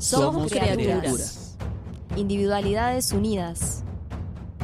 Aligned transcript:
Somos 0.00 0.50
criaturas. 0.50 1.58
Individualidades 2.16 3.12
unidas. 3.12 3.84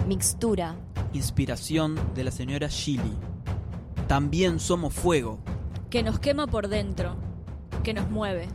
Mixtura. 0.09 0.77
Inspiración 1.13 2.01
de 2.15 2.25
la 2.25 2.31
señora 2.31 2.69
Shilly. 2.69 3.19
También 4.09 4.59
somos 4.59 4.95
fuego. 4.95 5.39
Que 5.91 6.03
nos 6.03 6.21
quema 6.21 6.47
por 6.47 6.69
dentro. 6.69 7.17
Que 7.85 7.93
nos 7.93 8.09
mueve. 8.11 8.49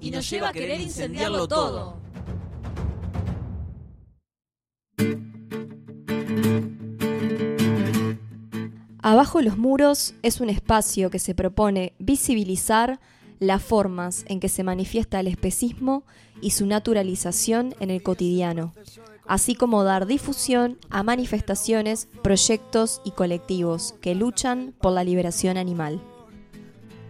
Y, 0.00 0.10
nos 0.10 0.28
lleva 0.30 0.48
a 0.48 0.52
querer 0.54 0.80
incendiarlo 0.80 1.46
todo. 1.48 1.98
Abajo 9.02 9.42
los 9.42 9.58
muros 9.58 10.14
es 10.22 10.40
un 10.40 10.48
espacio 10.48 11.10
que 11.10 11.18
se 11.18 11.34
propone 11.34 11.92
visibilizar 11.98 13.00
las 13.38 13.62
formas 13.62 14.24
en 14.28 14.40
que 14.40 14.48
se 14.48 14.64
manifiesta 14.64 15.20
el 15.20 15.26
especismo 15.26 16.04
y 16.40 16.50
su 16.50 16.66
naturalización 16.66 17.74
en 17.80 17.90
el 17.90 18.02
cotidiano, 18.02 18.72
así 19.26 19.54
como 19.54 19.84
dar 19.84 20.06
difusión 20.06 20.78
a 20.90 21.02
manifestaciones, 21.02 22.08
proyectos 22.22 23.00
y 23.04 23.12
colectivos 23.12 23.94
que 24.00 24.14
luchan 24.14 24.74
por 24.80 24.92
la 24.92 25.04
liberación 25.04 25.56
animal. 25.56 26.00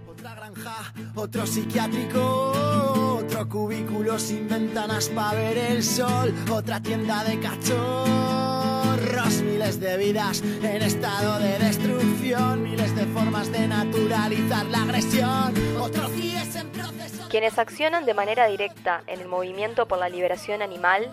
Otra 0.09 0.34
granja, 0.34 0.95
otro 1.15 1.47
psiquiátrico, 1.47 3.19
otro 3.19 3.48
cubículo 3.48 4.19
sin 4.19 4.48
ventanas 4.48 5.09
para 5.11 5.39
ver 5.39 5.59
el 5.59 5.83
sol, 5.83 6.34
otra 6.51 6.81
tienda 6.81 7.23
de 7.25 7.39
cachorros, 7.41 8.86
miles 9.35 9.80
de 9.80 9.97
vidas 9.97 10.41
en 10.43 10.83
estado 10.83 11.41
de 11.41 11.59
destrucción, 11.59 12.62
miles 12.62 12.95
de 12.95 13.07
formas 13.07 13.51
de 13.51 13.67
naturalizar 13.67 14.65
la 14.67 14.83
agresión, 14.83 15.53
otro 15.80 16.09
CIES 16.11 16.55
en 16.55 16.69
proceso. 16.69 17.29
Quienes 17.29 17.59
accionan 17.59 18.07
de 18.07 18.15
manera 18.15 18.47
directa 18.47 19.03
en 19.09 19.20
el 19.20 19.27
movimiento 19.27 19.87
por 19.89 19.98
la 19.98 20.09
liberación 20.09 20.62
animal, 20.62 21.11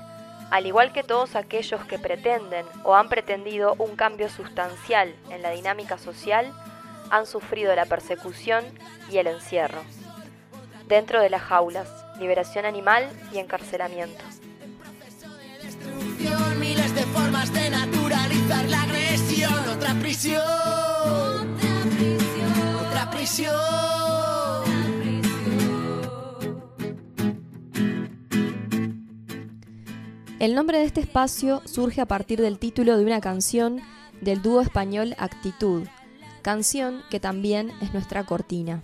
al 0.51 0.67
igual 0.67 0.93
que 0.93 1.01
todos 1.01 1.35
aquellos 1.35 1.83
que 1.85 1.97
pretenden 1.97 2.67
o 2.83 2.95
han 2.95 3.09
pretendido 3.09 3.75
un 3.79 3.95
cambio 3.95 4.29
sustancial 4.29 5.15
en 5.31 5.41
la 5.41 5.49
dinámica 5.49 5.97
social, 5.97 6.53
han 7.09 7.25
sufrido 7.25 7.75
la 7.75 7.85
persecución 7.85 8.63
y 9.09 9.17
el 9.17 9.25
encierro. 9.25 9.81
Dentro 10.87 11.19
de 11.19 11.31
las 11.31 11.41
jaulas, 11.41 11.89
liberación 12.19 12.65
animal 12.65 13.09
y 13.33 13.39
encarcelamiento. 13.39 14.23
Miles 16.63 16.95
de 16.95 17.01
formas 17.07 17.53
de 17.53 17.69
naturalizar 17.69 18.69
la 18.69 18.83
agresión, 18.83 19.53
otra 19.75 19.93
prisión, 19.95 21.57
otra 22.87 23.11
prisión. 23.11 23.53
El 30.39 30.55
nombre 30.55 30.77
de 30.77 30.85
este 30.85 31.01
espacio 31.01 31.61
surge 31.65 31.99
a 31.99 32.05
partir 32.05 32.41
del 32.41 32.59
título 32.59 32.97
de 32.97 33.05
una 33.05 33.19
canción 33.19 33.81
del 34.21 34.41
dúo 34.41 34.61
español 34.61 35.15
Actitud, 35.17 35.83
canción 36.41 37.01
que 37.09 37.19
también 37.19 37.71
es 37.81 37.93
nuestra 37.93 38.25
cortina. 38.25 38.81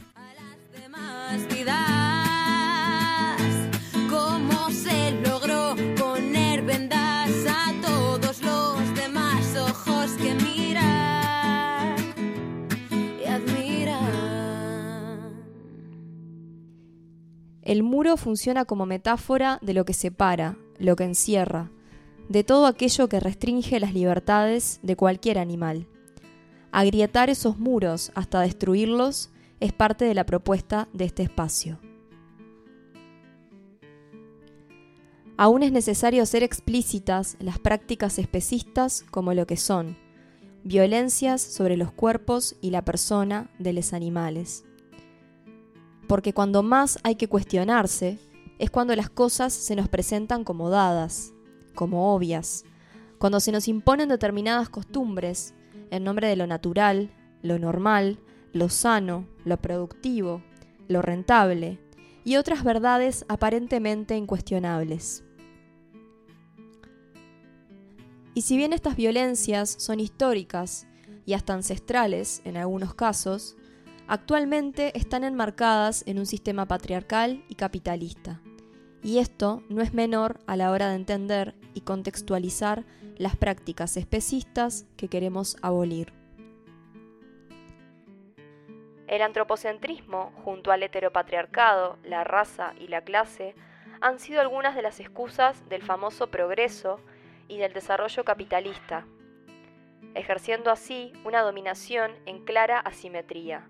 El 17.70 17.84
muro 17.84 18.18
funciona 18.18 18.66
como 18.66 18.88
metáfora 18.88 19.60
de 19.62 19.76
lo 19.76 19.86
que 19.86 19.94
separa, 19.94 20.58
lo 20.80 20.96
que 20.96 21.04
encierra, 21.04 21.70
de 22.28 22.44
todo 22.44 22.66
aquello 22.66 23.08
que 23.08 23.20
restringe 23.20 23.80
las 23.80 23.94
libertades 23.94 24.80
de 24.82 24.96
cualquier 24.96 25.38
animal. 25.38 25.86
Agrietar 26.72 27.30
esos 27.30 27.60
muros 27.60 28.12
hasta 28.16 28.42
destruirlos 28.42 29.30
es 29.60 29.72
parte 29.72 30.06
de 30.06 30.16
la 30.16 30.26
propuesta 30.26 30.88
de 30.94 31.06
este 31.06 31.22
espacio. 31.22 31.80
Aún 35.38 35.62
es 35.62 35.72
necesario 35.72 36.24
hacer 36.24 36.42
explícitas 36.42 37.38
las 37.40 37.60
prácticas 37.60 38.18
especistas 38.18 39.06
como 39.12 39.36
lo 39.36 39.46
que 39.46 39.58
son, 39.58 39.96
violencias 40.64 41.40
sobre 41.40 41.78
los 41.78 41.92
cuerpos 41.92 42.56
y 42.62 42.72
la 42.72 42.84
persona 42.84 43.52
de 43.60 43.74
los 43.74 43.94
animales. 43.94 44.64
Porque 46.10 46.34
cuando 46.34 46.64
más 46.64 46.98
hay 47.04 47.14
que 47.14 47.28
cuestionarse, 47.28 48.18
es 48.58 48.72
cuando 48.72 48.96
las 48.96 49.12
cosas 49.12 49.54
se 49.54 49.76
nos 49.76 49.88
presentan 49.90 50.44
como 50.44 50.72
dadas, 50.72 51.34
como 51.76 52.16
obvias, 52.16 52.66
cuando 53.20 53.40
se 53.40 53.52
nos 53.52 53.68
imponen 53.68 54.10
determinadas 54.10 54.70
costumbres 54.70 55.54
en 55.92 56.04
nombre 56.04 56.28
de 56.28 56.36
lo 56.36 56.48
natural, 56.48 57.12
lo 57.44 57.60
normal, 57.60 58.18
lo 58.54 58.70
sano, 58.70 59.28
lo 59.46 59.58
productivo, 59.58 60.42
lo 60.88 61.04
rentable 61.04 61.78
y 62.24 62.38
otras 62.38 62.64
verdades 62.64 63.24
aparentemente 63.30 64.18
incuestionables. 64.18 65.24
Y 68.34 68.42
si 68.42 68.58
bien 68.58 68.74
estas 68.74 68.96
violencias 68.96 69.70
son 69.78 70.00
históricas 70.00 70.88
y 71.28 71.34
hasta 71.34 71.54
ancestrales 71.54 72.42
en 72.46 72.58
algunos 72.58 72.96
casos, 72.96 73.58
actualmente 74.10 74.98
están 74.98 75.24
enmarcadas 75.24 76.04
en 76.08 76.18
un 76.18 76.26
sistema 76.26 76.66
patriarcal 76.66 77.46
y 77.48 77.56
capitalista. 77.56 78.42
Y 79.04 79.20
esto 79.20 79.64
no 79.70 79.82
es 79.82 79.94
menor 79.94 80.40
a 80.48 80.58
la 80.58 80.72
hora 80.72 80.90
de 80.90 80.96
entender 80.96 81.56
y 81.76 81.82
contextualizar 81.82 82.86
las 83.18 83.38
prácticas 83.38 83.96
especistas 83.98 84.88
que 84.98 85.08
queremos 85.10 85.58
abolir. 85.62 86.12
El 89.08 89.22
antropocentrismo, 89.22 90.34
junto 90.44 90.72
al 90.72 90.84
heteropatriarcado, 90.84 91.98
la 92.04 92.24
raza 92.24 92.74
y 92.80 92.88
la 92.88 93.02
clase, 93.02 93.54
han 94.02 94.20
sido 94.20 94.42
algunas 94.42 94.76
de 94.76 94.82
las 94.82 95.00
excusas 95.00 95.68
del 95.70 95.84
famoso 95.84 96.28
progreso 96.28 97.00
y 97.48 97.58
del 97.58 97.74
desarrollo 97.74 98.24
capitalista, 98.24 99.06
ejerciendo 100.16 100.72
así 100.72 101.14
una 101.26 101.42
dominación 101.42 102.12
en 102.26 102.44
clara 102.44 102.80
asimetría, 102.80 103.68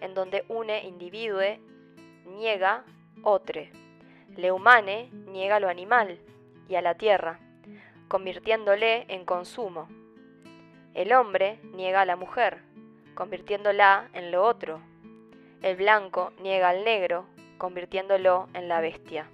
en 0.00 0.14
donde 0.14 0.44
une 0.48 0.84
individue 0.84 1.60
niega 2.24 2.84
otre, 3.22 3.72
le 4.36 4.52
humane 4.52 5.08
niega 5.26 5.60
lo 5.60 5.68
animal 5.68 6.18
y 6.68 6.74
a 6.74 6.82
la 6.82 6.94
tierra, 6.94 7.38
convirtiéndole 8.08 9.06
en 9.08 9.24
consumo. 9.24 9.88
El 10.94 11.12
hombre 11.12 11.58
niega 11.74 12.02
a 12.02 12.06
la 12.06 12.16
mujer, 12.16 12.62
convirtiéndola 13.14 14.08
en 14.12 14.30
lo 14.30 14.44
otro. 14.44 14.80
El 15.62 15.76
blanco 15.76 16.32
niega 16.40 16.68
al 16.68 16.84
negro, 16.84 17.26
convirtiéndolo 17.58 18.48
en 18.52 18.68
la 18.68 18.80
bestia. 18.80 19.28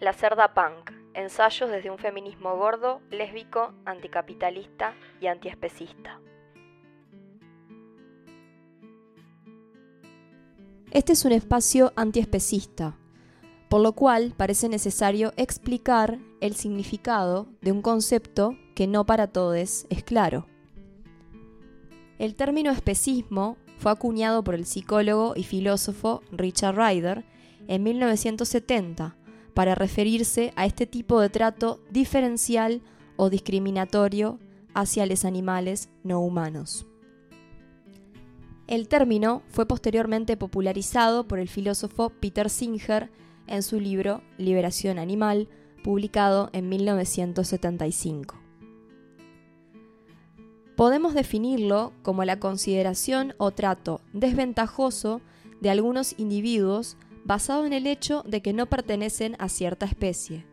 La 0.00 0.12
cerda 0.12 0.54
punk, 0.54 0.92
ensayos 1.14 1.70
desde 1.70 1.90
un 1.90 1.98
feminismo 1.98 2.56
gordo, 2.56 3.00
lésbico, 3.10 3.72
anticapitalista 3.84 4.94
y 5.20 5.26
antiespecista. 5.26 6.20
Este 10.90 11.12
es 11.12 11.26
un 11.26 11.32
espacio 11.32 11.92
antiespecista, 11.96 12.96
por 13.68 13.82
lo 13.82 13.92
cual 13.92 14.32
parece 14.34 14.70
necesario 14.70 15.34
explicar 15.36 16.18
el 16.40 16.54
significado 16.54 17.46
de 17.60 17.72
un 17.72 17.82
concepto 17.82 18.56
que 18.74 18.86
no 18.86 19.04
para 19.04 19.26
todos 19.26 19.86
es 19.90 20.02
claro. 20.04 20.46
El 22.18 22.34
término 22.36 22.70
especismo 22.70 23.58
fue 23.76 23.92
acuñado 23.92 24.42
por 24.42 24.54
el 24.54 24.64
psicólogo 24.64 25.34
y 25.36 25.44
filósofo 25.44 26.22
Richard 26.32 26.76
Ryder 26.76 27.26
en 27.68 27.82
1970 27.82 29.14
para 29.52 29.74
referirse 29.74 30.54
a 30.56 30.64
este 30.64 30.86
tipo 30.86 31.20
de 31.20 31.28
trato 31.28 31.80
diferencial 31.90 32.80
o 33.16 33.28
discriminatorio 33.28 34.38
hacia 34.72 35.04
los 35.04 35.26
animales 35.26 35.90
no 36.02 36.20
humanos. 36.20 36.86
El 38.68 38.86
término 38.86 39.42
fue 39.48 39.66
posteriormente 39.66 40.36
popularizado 40.36 41.26
por 41.26 41.38
el 41.38 41.48
filósofo 41.48 42.10
Peter 42.10 42.50
Singer 42.50 43.10
en 43.46 43.62
su 43.62 43.80
libro 43.80 44.20
Liberación 44.36 44.98
Animal, 44.98 45.48
publicado 45.82 46.50
en 46.52 46.68
1975. 46.68 48.36
Podemos 50.76 51.14
definirlo 51.14 51.94
como 52.02 52.26
la 52.26 52.38
consideración 52.38 53.34
o 53.38 53.52
trato 53.52 54.02
desventajoso 54.12 55.22
de 55.62 55.70
algunos 55.70 56.14
individuos 56.18 56.98
basado 57.24 57.64
en 57.64 57.72
el 57.72 57.86
hecho 57.86 58.22
de 58.26 58.42
que 58.42 58.52
no 58.52 58.66
pertenecen 58.66 59.34
a 59.38 59.48
cierta 59.48 59.86
especie. 59.86 60.44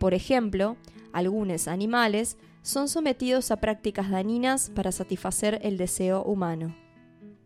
Por 0.00 0.12
ejemplo, 0.12 0.76
algunos 1.12 1.68
animales 1.68 2.36
son 2.62 2.88
sometidos 2.88 3.52
a 3.52 3.58
prácticas 3.58 4.10
dañinas 4.10 4.70
para 4.70 4.90
satisfacer 4.90 5.60
el 5.62 5.76
deseo 5.76 6.24
humano. 6.24 6.87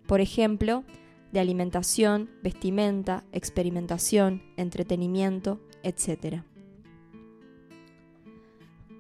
Por 0.06 0.20
ejemplo, 0.20 0.84
de 1.32 1.40
alimentación, 1.40 2.30
vestimenta, 2.42 3.24
experimentación, 3.32 4.42
entretenimiento, 4.56 5.60
etc. 5.82 6.42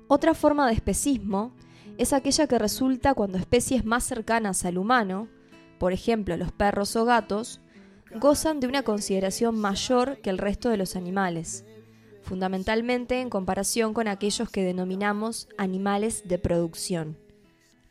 Otra 0.08 0.34
forma 0.34 0.66
de 0.66 0.74
especismo 0.74 1.52
es 1.98 2.12
aquella 2.12 2.46
que 2.46 2.58
resulta 2.58 3.14
cuando 3.14 3.38
especies 3.38 3.84
más 3.84 4.04
cercanas 4.04 4.64
al 4.64 4.78
humano, 4.78 5.28
por 5.78 5.92
ejemplo 5.92 6.36
los 6.36 6.52
perros 6.52 6.96
o 6.96 7.04
gatos, 7.04 7.60
gozan 8.18 8.60
de 8.60 8.66
una 8.66 8.82
consideración 8.82 9.56
mayor 9.58 10.18
que 10.22 10.30
el 10.30 10.38
resto 10.38 10.68
de 10.68 10.76
los 10.76 10.96
animales, 10.96 11.64
fundamentalmente 12.22 13.20
en 13.20 13.30
comparación 13.30 13.94
con 13.94 14.08
aquellos 14.08 14.50
que 14.50 14.64
denominamos 14.64 15.48
animales 15.58 16.26
de 16.26 16.38
producción, 16.38 17.18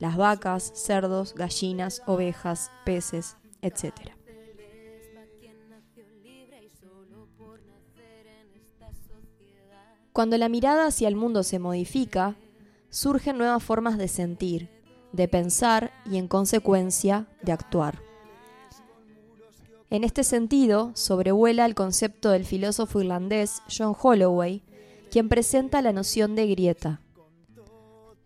las 0.01 0.17
vacas, 0.17 0.71
cerdos, 0.73 1.35
gallinas, 1.35 2.01
ovejas, 2.07 2.71
peces, 2.85 3.37
etc. 3.61 3.93
Cuando 10.11 10.39
la 10.39 10.49
mirada 10.49 10.87
hacia 10.87 11.07
el 11.07 11.15
mundo 11.15 11.43
se 11.43 11.59
modifica, 11.59 12.35
surgen 12.89 13.37
nuevas 13.37 13.63
formas 13.63 13.99
de 13.99 14.07
sentir, 14.07 14.69
de 15.13 15.27
pensar 15.27 15.91
y 16.09 16.17
en 16.17 16.27
consecuencia 16.27 17.27
de 17.43 17.51
actuar. 17.51 18.01
En 19.91 20.03
este 20.03 20.23
sentido, 20.23 20.93
sobrevuela 20.95 21.63
el 21.65 21.75
concepto 21.75 22.31
del 22.31 22.45
filósofo 22.45 23.01
irlandés 23.01 23.61
John 23.69 23.95
Holloway, 24.01 24.63
quien 25.11 25.29
presenta 25.29 25.83
la 25.83 25.93
noción 25.93 26.33
de 26.33 26.47
grieta. 26.47 27.01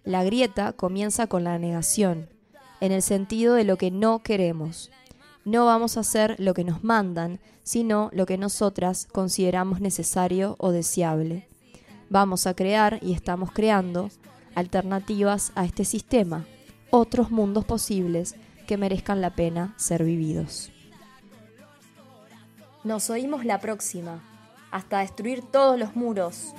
La 0.05 0.23
grieta 0.23 0.71
comienza 0.73 1.25
con 1.25 1.43
la 1.43 1.57
negación, 1.57 2.29
en 2.79 2.91
el 2.91 3.01
sentido 3.01 3.55
de 3.55 3.63
lo 3.63 3.77
que 3.77 3.89
no 3.89 4.21
queremos. 4.21 4.91
No 5.45 5.65
vamos 5.65 5.97
a 5.97 6.01
hacer 6.01 6.35
lo 6.37 6.53
que 6.53 6.63
nos 6.63 6.83
mandan, 6.83 7.39
sino 7.63 8.11
lo 8.13 8.27
que 8.27 8.37
nosotras 8.37 9.07
consideramos 9.11 9.81
necesario 9.81 10.55
o 10.59 10.69
deseable. 10.69 11.47
Vamos 12.11 12.45
a 12.45 12.53
crear, 12.53 12.99
y 13.01 13.13
estamos 13.13 13.51
creando, 13.51 14.11
alternativas 14.53 15.51
a 15.55 15.65
este 15.65 15.85
sistema, 15.85 16.45
otros 16.91 17.31
mundos 17.31 17.65
posibles 17.65 18.35
que 18.67 18.77
merezcan 18.77 19.21
la 19.21 19.31
pena 19.31 19.73
ser 19.75 20.03
vividos. 20.03 20.71
Nos 22.83 23.09
oímos 23.09 23.43
la 23.43 23.59
próxima, 23.59 24.21
hasta 24.69 24.99
destruir 24.99 25.41
todos 25.41 25.79
los 25.79 25.95
muros. 25.95 26.53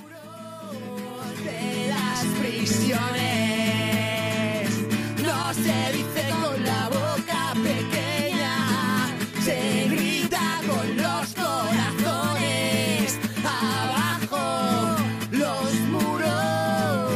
No 5.23 5.53
se 5.53 5.93
dice 5.93 6.29
con 6.41 6.61
la 6.65 6.89
boca 6.89 7.53
pequeña, 7.63 9.15
se 9.41 9.87
grita 9.87 10.59
con 10.67 10.97
los 10.97 11.33
corazones. 11.33 13.17
Abajo 13.45 14.97
los 15.31 15.73
muros. 15.91 17.13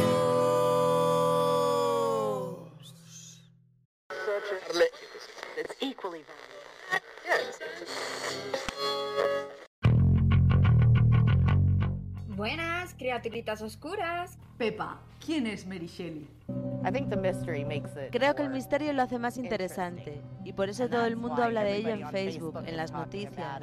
Buenas, 12.28 12.94
criaturitas 12.94 13.60
oscuras. 13.60 14.38
Pepa, 14.62 15.00
¿quién 15.18 15.48
es 15.48 15.66
Mary 15.66 15.88
Shelley? 15.88 16.28
Creo 18.12 18.34
que 18.36 18.42
el 18.42 18.50
misterio 18.50 18.92
lo 18.92 19.02
hace 19.02 19.18
más 19.18 19.36
interesante 19.36 20.22
y 20.44 20.52
por 20.52 20.68
eso 20.68 20.88
todo 20.88 21.04
el 21.04 21.16
mundo 21.16 21.42
habla 21.42 21.64
de 21.64 21.78
ello 21.78 21.88
en 21.88 22.08
Facebook, 22.12 22.62
en 22.64 22.76
las 22.76 22.92
noticias. 22.92 23.60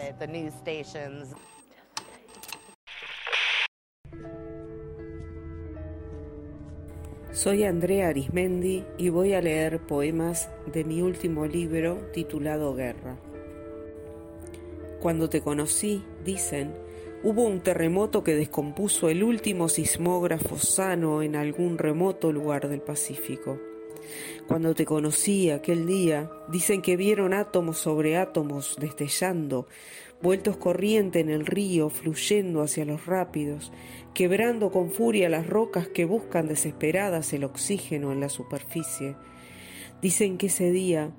Soy 7.32 7.64
Andrea 7.64 8.10
Arismendi 8.10 8.84
y 8.98 9.08
voy 9.08 9.36
a 9.36 9.42
leer 9.42 9.80
poemas 9.80 10.50
de 10.66 10.84
mi 10.84 11.02
último 11.02 11.46
libro 11.46 12.10
titulado 12.12 12.76
Guerra. 12.76 13.16
Cuando 15.00 15.30
te 15.30 15.40
conocí, 15.40 16.04
dicen, 16.26 16.89
hubo 17.24 17.44
un 17.44 17.60
terremoto 17.62 18.24
que 18.24 18.36
descompuso 18.36 19.10
el 19.10 19.24
último 19.24 19.68
sismógrafo 19.70 20.58
sano 20.58 21.22
en 21.22 21.36
algún 21.36 21.78
remoto 21.78 22.32
lugar 22.32 22.70
del 22.70 22.82
Pacífico. 22.82 23.60
Cuando 24.48 24.74
te 24.74 24.86
conocí 24.86 25.50
aquel 25.50 25.86
día, 25.86 26.32
dicen 26.48 26.82
que 26.82 26.98
vieron 26.98 27.34
átomos 27.34 27.78
sobre 27.78 28.18
átomos 28.18 28.78
destellando, 28.80 29.68
vueltos 30.22 30.58
corriente 30.58 31.20
en 31.20 31.30
el 31.30 31.46
río, 31.46 31.90
fluyendo 31.90 32.62
hacia 32.62 32.86
los 32.86 33.06
rápidos, 33.06 33.72
quebrando 34.14 34.72
con 34.72 34.90
furia 34.90 35.30
las 35.30 35.46
rocas 35.46 35.88
que 35.88 36.06
buscan 36.06 36.48
desesperadas 36.48 37.34
el 37.34 37.44
oxígeno 37.44 38.12
en 38.12 38.22
la 38.22 38.30
superficie. 38.30 39.16
Dicen 40.02 40.38
que 40.38 40.48
ese 40.48 40.72
día 40.72 41.12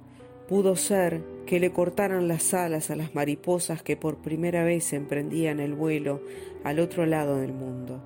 pudo 0.50 0.74
ser 0.74 1.22
que 1.46 1.60
le 1.60 1.70
cortaran 1.70 2.26
las 2.26 2.54
alas 2.54 2.90
a 2.90 2.96
las 2.96 3.14
mariposas 3.14 3.84
que 3.84 3.96
por 3.96 4.16
primera 4.16 4.64
vez 4.64 4.92
emprendían 4.92 5.60
el 5.60 5.74
vuelo 5.74 6.22
al 6.64 6.80
otro 6.80 7.06
lado 7.06 7.36
del 7.36 7.52
mundo. 7.52 8.02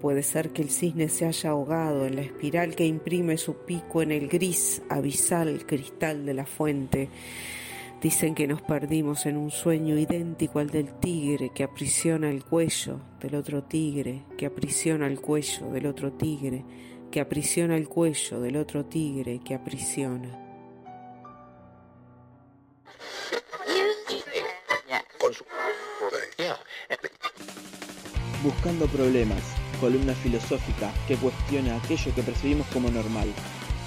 Puede 0.00 0.22
ser 0.22 0.50
que 0.50 0.62
el 0.62 0.70
cisne 0.70 1.08
se 1.08 1.26
haya 1.26 1.50
ahogado 1.50 2.06
en 2.06 2.14
la 2.14 2.22
espiral 2.22 2.76
que 2.76 2.86
imprime 2.86 3.36
su 3.38 3.56
pico 3.56 4.02
en 4.02 4.12
el 4.12 4.28
gris 4.28 4.82
abisal 4.88 5.66
cristal 5.66 6.24
de 6.24 6.34
la 6.34 6.46
fuente. 6.46 7.08
Dicen 8.00 8.36
que 8.36 8.46
nos 8.46 8.62
perdimos 8.62 9.26
en 9.26 9.36
un 9.36 9.50
sueño 9.50 9.98
idéntico 9.98 10.60
al 10.60 10.70
del 10.70 10.92
tigre 11.00 11.50
que 11.52 11.64
aprisiona 11.64 12.30
el 12.30 12.44
cuello 12.44 13.00
del 13.20 13.34
otro 13.34 13.64
tigre, 13.64 14.22
que 14.36 14.46
aprisiona 14.46 15.08
el 15.08 15.20
cuello 15.20 15.72
del 15.72 15.86
otro 15.86 16.12
tigre, 16.12 16.64
que 17.10 17.18
aprisiona 17.18 17.76
el 17.76 17.88
cuello 17.88 18.38
del 18.40 18.58
otro 18.58 18.84
tigre, 18.84 19.40
que 19.44 19.54
aprisiona. 19.56 20.47
Buscando 28.42 28.86
problemas, 28.86 29.42
columna 29.80 30.14
filosófica 30.14 30.90
que 31.06 31.16
cuestiona 31.16 31.76
aquello 31.76 32.14
que 32.14 32.22
percibimos 32.22 32.66
como 32.68 32.90
normal. 32.90 33.28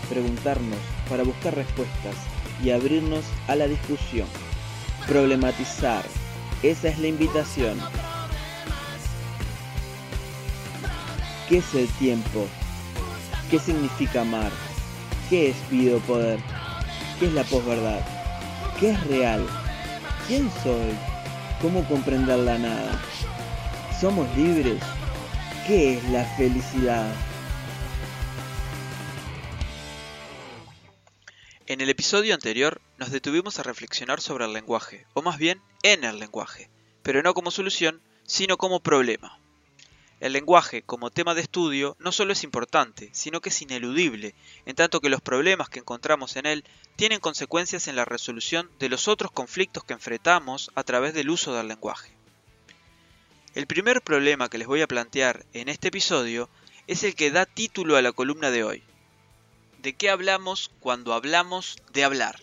Preguntarnos 0.10 0.80
para 1.10 1.24
buscar 1.24 1.56
respuestas 1.56 2.16
y 2.64 2.72
abrirnos 2.72 3.26
a 3.48 3.56
la 3.56 3.68
discusión. 3.68 4.28
Problematizar, 5.08 6.04
esa 6.64 6.90
es 6.90 7.00
la 7.00 7.08
invitación. 7.08 7.80
¿Qué 11.50 11.58
es 11.58 11.74
el 11.74 11.88
tiempo? 11.94 12.48
¿Qué 13.50 13.58
significa 13.60 14.22
amar? 14.22 14.51
¿Qué 15.30 15.50
es 15.50 15.70
vida 15.70 15.96
o 15.96 16.00
poder? 16.01 16.39
¿Qué 17.20 17.25
es 17.25 17.34
la 17.34 17.44
posverdad? 17.44 18.01
¿Qué 18.80 18.92
es 18.92 19.08
real? 19.08 19.46
¿Quién 20.27 20.50
soy? 20.63 21.11
¿Cómo 21.62 21.88
comprender 21.88 22.39
la 22.39 22.58
nada? 22.58 23.00
¿Somos 24.00 24.27
libres? 24.36 24.82
¿Qué 25.68 25.94
es 25.94 26.10
la 26.10 26.25
felicidad? 26.36 27.13
En 31.68 31.82
el 31.82 31.89
episodio 31.91 32.34
anterior 32.34 32.82
nos 32.98 33.12
detuvimos 33.12 33.60
a 33.60 33.63
reflexionar 33.63 34.22
sobre 34.22 34.46
el 34.46 34.53
lenguaje, 34.53 35.06
o 35.13 35.22
más 35.22 35.38
bien 35.38 35.62
en 35.84 36.03
el 36.03 36.18
lenguaje, 36.18 36.72
pero 37.03 37.22
no 37.22 37.36
como 37.36 37.51
solución, 37.51 38.01
sino 38.25 38.58
como 38.58 38.80
problema. 38.80 39.40
El 40.22 40.34
lenguaje 40.34 40.84
como 40.84 41.10
tema 41.10 41.34
de 41.34 41.42
estudio 41.42 41.98
no 41.98 42.12
solo 42.12 42.32
es 42.32 42.44
importante, 42.44 43.10
sino 43.12 43.42
que 43.42 43.50
es 43.50 43.60
ineludible, 43.63 44.36
en 44.68 44.75
tanto 44.75 45.01
que 45.01 45.10
los 45.10 45.20
problemas 45.20 45.68
que 45.68 45.80
encontramos 45.80 46.36
en 46.36 46.46
él 46.46 46.63
tienen 46.96 47.20
consecuencias 47.20 47.88
en 47.88 47.96
la 47.96 48.06
resolución 48.06 48.70
de 48.78 48.88
los 48.88 49.08
otros 49.08 49.32
conflictos 49.32 49.84
que 49.84 49.94
enfrentamos 49.94 50.70
a 50.75 50.84
través 50.84 51.16
del 51.16 51.32
uso 51.32 51.56
del 51.56 51.70
lenguaje. 51.70 52.12
El 53.56 53.66
primer 53.66 54.04
problema 54.04 54.48
que 54.48 54.60
les 54.60 54.68
voy 54.68 54.84
a 54.84 54.88
plantear 54.88 55.44
en 55.54 55.70
este 55.70 55.88
episodio 55.88 56.50
es 56.86 57.04
el 57.04 57.16
que 57.16 57.32
da 57.32 57.48
título 57.48 57.98
a 57.98 58.04
la 58.04 58.12
columna 58.12 58.51
de 58.51 58.63
hoy. 58.63 58.84
¿De 59.80 59.94
qué 59.94 60.12
hablamos 60.12 60.70
cuando 60.82 61.16
hablamos 61.16 61.78
de 61.94 62.04
hablar? 62.04 62.40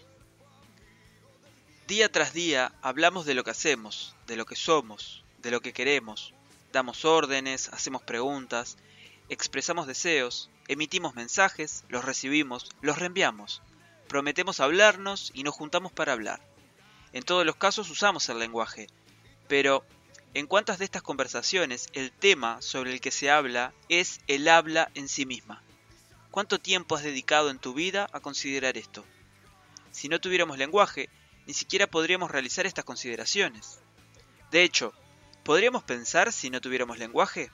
Día 1.87 2.11
tras 2.11 2.33
día 2.33 2.73
hablamos 2.83 3.25
de 3.25 3.35
lo 3.35 3.45
que 3.45 3.53
hacemos, 3.53 4.17
de 4.27 4.35
lo 4.35 4.47
que 4.47 4.57
somos, 4.57 5.23
de 5.43 5.53
lo 5.53 5.61
que 5.61 5.73
queremos. 5.73 6.35
Damos 6.73 7.05
órdenes, 7.05 7.71
hacemos 7.73 8.03
preguntas, 8.03 8.77
expresamos 9.29 9.87
deseos, 9.87 10.51
emitimos 10.69 11.15
mensajes, 11.15 11.85
los 11.89 12.05
recibimos, 12.05 12.71
los 12.83 12.99
reenviamos. 12.99 13.63
Prometemos 14.07 14.61
hablarnos 14.61 15.31
y 15.35 15.43
nos 15.43 15.55
juntamos 15.55 15.93
para 15.93 16.13
hablar. 16.13 16.41
En 17.13 17.23
todos 17.23 17.47
los 17.47 17.57
casos 17.57 17.89
usamos 17.91 18.29
el 18.29 18.39
lenguaje, 18.39 18.89
pero 19.49 19.83
¿en 20.35 20.47
cuántas 20.47 20.79
de 20.79 20.85
estas 20.85 21.03
conversaciones 21.03 21.89
el 21.95 22.13
tema 22.13 22.61
sobre 22.61 22.93
el 22.93 23.01
que 23.01 23.11
se 23.11 23.31
habla 23.31 23.73
es 23.89 24.21
el 24.27 24.47
habla 24.47 24.91
en 24.95 25.09
sí 25.09 25.25
misma? 25.25 25.63
¿Cuánto 26.31 26.59
tiempo 26.59 26.97
has 26.97 27.03
dedicado 27.03 27.49
en 27.49 27.59
tu 27.59 27.73
vida 27.73 28.09
a 28.13 28.21
considerar 28.21 28.77
esto? 28.77 29.05
Si 29.91 30.11
no 30.11 30.21
tuviéramos 30.21 30.59
lenguaje, 30.59 31.09
ni 31.47 31.55
siquiera 31.55 31.87
podríamos 31.87 32.31
realizar 32.31 32.67
estas 32.67 32.85
consideraciones. 32.85 33.81
De 34.51 34.63
hecho, 34.63 34.93
¿podríamos 35.49 35.83
pensar 35.83 36.31
si 36.31 36.51
no 36.51 36.61
tuviéramos 36.61 36.99
lenguaje? 36.99 37.51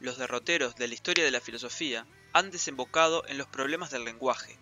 Los 0.00 0.18
derroteros 0.18 0.76
de 0.76 0.86
la 0.86 0.92
historia 0.92 1.24
de 1.24 1.30
la 1.30 1.40
filosofía 1.40 2.06
han 2.34 2.50
desembocado 2.50 3.26
en 3.26 3.38
los 3.38 3.46
problemas 3.46 3.90
del 3.90 4.04
lenguaje, 4.04 4.58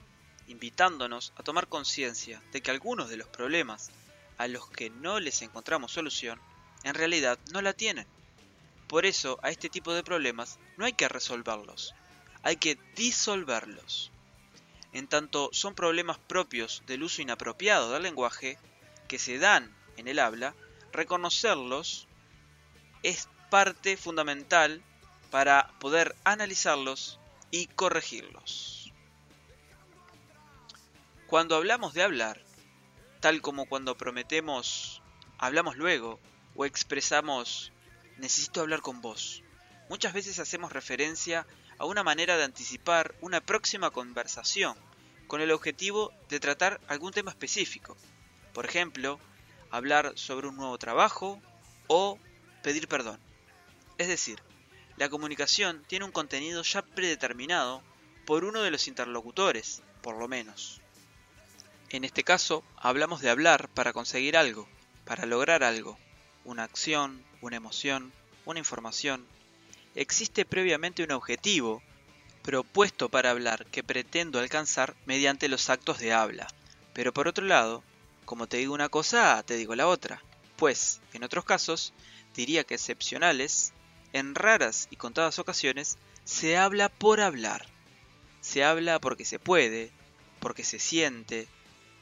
invitándonos 0.47 1.33
a 1.35 1.43
tomar 1.43 1.67
conciencia 1.67 2.41
de 2.53 2.61
que 2.61 2.71
algunos 2.71 3.09
de 3.09 3.17
los 3.17 3.27
problemas 3.27 3.91
a 4.39 4.47
los 4.47 4.71
que 4.71 4.91
no 4.91 5.19
les 5.19 5.43
encontramos 5.43 5.91
solución, 5.91 6.41
en 6.85 6.95
realidad 6.95 7.41
no 7.53 7.61
la 7.61 7.73
tienen. 7.73 8.07
Por 8.87 9.05
eso 9.05 9.41
a 9.43 9.51
este 9.51 9.69
tipo 9.69 9.93
de 9.95 10.05
problemas 10.05 10.61
no 10.77 10.85
hay 10.85 10.93
que 10.93 11.09
resolverlos, 11.09 11.93
hay 12.45 12.55
que 12.55 12.79
disolverlos. 12.95 14.13
En 14.93 15.09
tanto 15.09 15.51
son 15.53 15.75
problemas 15.75 16.19
propios 16.19 16.85
del 16.87 17.03
uso 17.03 17.21
inapropiado 17.21 17.91
del 17.91 18.05
lenguaje 18.05 18.59
que 19.09 19.19
se 19.19 19.39
dan 19.39 19.75
en 19.97 20.07
el 20.07 20.21
habla, 20.21 20.55
reconocerlos 20.93 22.07
es 23.03 23.29
parte 23.51 23.97
fundamental 23.97 24.83
para 25.31 25.69
poder 25.79 26.15
analizarlos 26.25 27.19
y 27.51 27.67
corregirlos. 27.67 28.93
Cuando 31.27 31.57
hablamos 31.57 31.95
de 31.95 32.03
hablar, 32.03 32.43
tal 33.21 33.41
como 33.41 33.67
cuando 33.67 33.97
prometemos 33.97 35.03
hablamos 35.39 35.77
luego 35.77 36.21
o 36.55 36.67
expresamos 36.67 37.73
necesito 38.19 38.61
hablar 38.61 38.81
con 38.81 39.01
vos, 39.01 39.43
muchas 39.89 40.13
veces 40.13 40.39
hacemos 40.39 40.73
referencia 40.73 41.47
a 41.79 41.87
una 41.87 42.03
manera 42.03 42.37
de 42.37 42.45
anticipar 42.45 43.15
una 43.21 43.41
próxima 43.41 43.91
conversación 43.91 44.77
con 45.27 45.41
el 45.41 45.51
objetivo 45.51 46.13
de 46.29 46.39
tratar 46.39 46.81
algún 46.89 47.13
tema 47.13 47.31
específico. 47.31 47.97
Por 48.53 48.67
ejemplo, 48.67 49.19
hablar 49.73 50.13
sobre 50.15 50.47
un 50.47 50.57
nuevo 50.57 50.79
trabajo 50.79 51.41
o 51.89 52.19
pedir 52.63 52.87
perdón. 52.87 53.19
Es 53.99 54.07
decir, 54.07 54.41
la 54.97 55.09
comunicación 55.09 55.83
tiene 55.89 56.05
un 56.05 56.13
contenido 56.13 56.63
ya 56.63 56.83
predeterminado 56.83 57.83
por 58.27 58.45
uno 58.45 58.63
de 58.63 58.71
los 58.71 58.87
interlocutores, 58.87 59.83
por 60.03 60.17
lo 60.17 60.29
menos. 60.29 60.81
En 61.91 62.05
este 62.05 62.23
caso, 62.23 62.63
hablamos 62.77 63.21
de 63.23 63.31
hablar 63.31 63.69
para 63.71 63.93
conseguir 63.93 64.37
algo, 64.37 64.69
para 65.05 65.27
lograr 65.27 65.65
algo, 65.65 65.99
una 66.45 66.65
acción, 66.65 67.25
una 67.41 67.57
emoción, 67.57 68.13
una 68.45 68.59
información. 68.59 69.27
Existe 69.95 70.45
previamente 70.45 71.03
un 71.03 71.13
objetivo 71.13 71.83
propuesto 72.43 73.09
para 73.09 73.31
hablar 73.31 73.67
que 73.67 73.83
pretendo 73.83 74.39
alcanzar 74.39 74.95
mediante 75.07 75.49
los 75.49 75.71
actos 75.71 75.99
de 75.99 76.13
habla. 76.13 76.49
Pero 76.93 77.13
por 77.13 77.29
otro 77.29 77.47
lado, 77.47 77.83
como 78.25 78.47
te 78.47 78.59
digo 78.59 78.75
una 78.75 78.89
cosa, 78.89 79.43
te 79.43 79.57
digo 79.57 79.75
la 79.75 79.87
otra. 79.87 80.23
Pues, 80.57 81.01
en 81.13 81.25
otros 81.25 81.45
casos, 81.45 81.93
diría 82.35 82.65
que 82.65 82.75
excepcionales, 82.75 83.73
en 84.13 84.35
raras 84.35 84.89
y 84.91 84.97
contadas 84.97 85.39
ocasiones, 85.39 85.99
se 86.25 86.57
habla 86.57 86.89
por 86.89 87.21
hablar. 87.21 87.67
Se 88.41 88.65
habla 88.65 89.01
porque 89.01 89.25
se 89.25 89.39
puede, 89.39 89.91
porque 90.41 90.65
se 90.65 90.79
siente, 90.79 91.49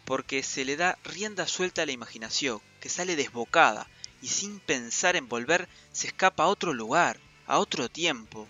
porque 0.05 0.43
se 0.43 0.65
le 0.65 0.77
da 0.77 0.99
rienda 1.05 1.47
suelta 1.47 1.83
a 1.83 1.87
la 1.87 1.93
imaginación, 1.93 2.61
que 2.81 2.89
sale 2.89 3.17
desbocada 3.17 3.87
y 4.23 4.29
sin 4.29 4.61
pensar 4.61 5.17
en 5.17 5.29
volver 5.29 5.69
se 5.93 6.09
escapa 6.09 6.45
a 6.45 6.49
otro 6.49 6.73
lugar, 6.75 7.21
a 7.47 7.59
otro 7.59 7.89
tiempo, 7.89 8.49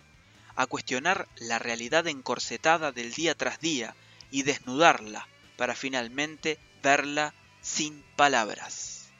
a 0.56 0.66
cuestionar 0.66 1.28
la 1.36 1.58
realidad 1.58 2.06
encorsetada 2.06 2.92
del 2.92 3.12
día 3.12 3.34
tras 3.34 3.60
día 3.60 3.94
y 4.30 4.42
desnudarla 4.42 5.28
para 5.56 5.74
finalmente 5.74 6.58
verla 6.82 7.34
sin 7.60 8.02
palabras. 8.16 9.10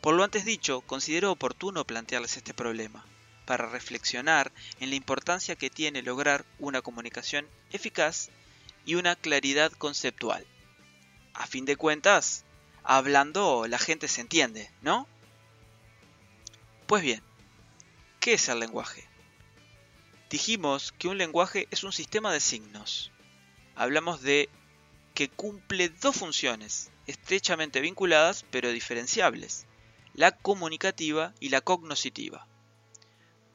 Por 0.00 0.14
lo 0.14 0.24
antes 0.24 0.44
dicho, 0.44 0.80
considero 0.82 1.32
oportuno 1.32 1.84
plantearles 1.84 2.36
este 2.36 2.54
problema, 2.54 3.04
para 3.46 3.66
reflexionar 3.66 4.52
en 4.78 4.90
la 4.90 4.96
importancia 4.96 5.56
que 5.56 5.70
tiene 5.70 6.02
lograr 6.02 6.44
una 6.58 6.82
comunicación 6.82 7.48
eficaz 7.72 8.30
y 8.84 8.94
una 8.94 9.16
claridad 9.16 9.72
conceptual. 9.72 10.46
A 11.34 11.46
fin 11.46 11.64
de 11.64 11.76
cuentas, 11.76 12.44
hablando 12.84 13.66
la 13.66 13.78
gente 13.78 14.08
se 14.08 14.20
entiende, 14.20 14.70
¿no? 14.82 15.06
Pues 16.86 17.02
bien, 17.02 17.22
¿qué 18.20 18.34
es 18.34 18.48
el 18.48 18.60
lenguaje? 18.60 19.08
Dijimos 20.30 20.92
que 20.92 21.08
un 21.08 21.18
lenguaje 21.18 21.68
es 21.70 21.84
un 21.84 21.92
sistema 21.92 22.32
de 22.32 22.40
signos. 22.40 23.12
Hablamos 23.74 24.20
de 24.22 24.48
que 25.14 25.28
cumple 25.28 25.88
dos 25.88 26.16
funciones, 26.16 26.90
estrechamente 27.08 27.80
vinculadas 27.80 28.44
pero 28.52 28.70
diferenciables, 28.70 29.66
la 30.14 30.32
comunicativa 30.32 31.34
y 31.40 31.48
la 31.48 31.60
cognoscitiva. 31.60 32.46